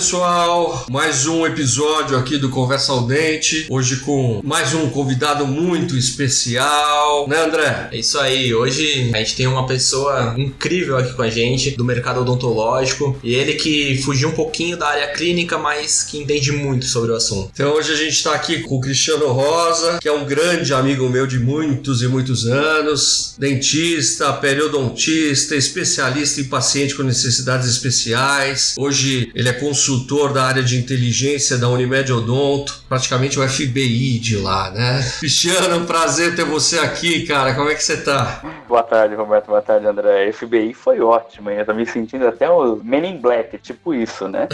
pessoal, 0.00 0.49
mais 0.90 1.26
um 1.26 1.46
episódio 1.46 2.16
aqui 2.16 2.36
do 2.36 2.48
Conversa 2.50 2.92
ao 2.92 3.06
Dente. 3.06 3.66
Hoje 3.70 3.96
com 3.96 4.40
mais 4.44 4.74
um 4.74 4.90
convidado 4.90 5.46
muito 5.46 5.96
especial, 5.96 7.28
né, 7.28 7.44
André? 7.44 7.88
É 7.92 7.98
isso 7.98 8.18
aí. 8.18 8.54
Hoje 8.54 9.10
a 9.14 9.18
gente 9.18 9.36
tem 9.36 9.46
uma 9.46 9.66
pessoa 9.66 10.34
incrível 10.36 10.98
aqui 10.98 11.14
com 11.14 11.22
a 11.22 11.30
gente 11.30 11.70
do 11.70 11.84
mercado 11.84 12.20
odontológico 12.20 13.18
e 13.22 13.34
ele 13.34 13.54
que 13.54 14.00
fugiu 14.02 14.28
um 14.28 14.32
pouquinho 14.32 14.76
da 14.76 14.88
área 14.88 15.08
clínica, 15.12 15.56
mas 15.56 16.04
que 16.04 16.18
entende 16.18 16.52
muito 16.52 16.84
sobre 16.86 17.10
o 17.12 17.14
assunto. 17.14 17.50
Então 17.52 17.72
hoje 17.72 17.92
a 17.92 17.96
gente 17.96 18.14
está 18.14 18.34
aqui 18.34 18.60
com 18.60 18.76
o 18.76 18.80
Cristiano 18.80 19.28
Rosa, 19.32 19.98
que 20.00 20.08
é 20.08 20.12
um 20.12 20.24
grande 20.24 20.74
amigo 20.74 21.08
meu 21.08 21.26
de 21.26 21.38
muitos 21.38 22.02
e 22.02 22.08
muitos 22.08 22.46
anos, 22.46 23.34
dentista, 23.38 24.32
periodontista, 24.34 25.56
especialista 25.56 26.40
em 26.40 26.44
paciente 26.44 26.94
com 26.94 27.02
necessidades 27.02 27.68
especiais. 27.68 28.74
Hoje 28.76 29.30
ele 29.34 29.48
é 29.48 29.52
consultor 29.52 30.32
da 30.32 30.49
área 30.50 30.62
de 30.62 30.76
inteligência 30.76 31.56
da 31.56 31.68
Unimed 31.68 32.12
Odonto, 32.12 32.82
praticamente 32.88 33.38
o 33.38 33.48
FBI 33.48 34.18
de 34.18 34.36
lá, 34.36 34.70
né? 34.72 35.00
Cristiano, 35.20 35.74
é 35.74 35.76
um 35.76 35.86
prazer 35.86 36.34
ter 36.34 36.44
você 36.44 36.78
aqui, 36.78 37.24
cara. 37.24 37.54
Como 37.54 37.70
é 37.70 37.74
que 37.74 37.82
você 37.82 37.96
tá? 37.96 38.42
Boa 38.68 38.82
tarde, 38.82 39.14
Roberto. 39.14 39.46
Boa 39.46 39.62
tarde, 39.62 39.86
André. 39.86 40.32
FBI 40.32 40.74
foi 40.74 41.00
ótimo, 41.00 41.50
hein? 41.50 41.58
Eu 41.58 41.66
tô 41.66 41.74
me 41.74 41.86
sentindo 41.86 42.26
até 42.26 42.50
o 42.50 42.80
Men 42.82 43.14
in 43.14 43.20
Black, 43.20 43.58
tipo 43.58 43.94
isso, 43.94 44.26
né? 44.26 44.48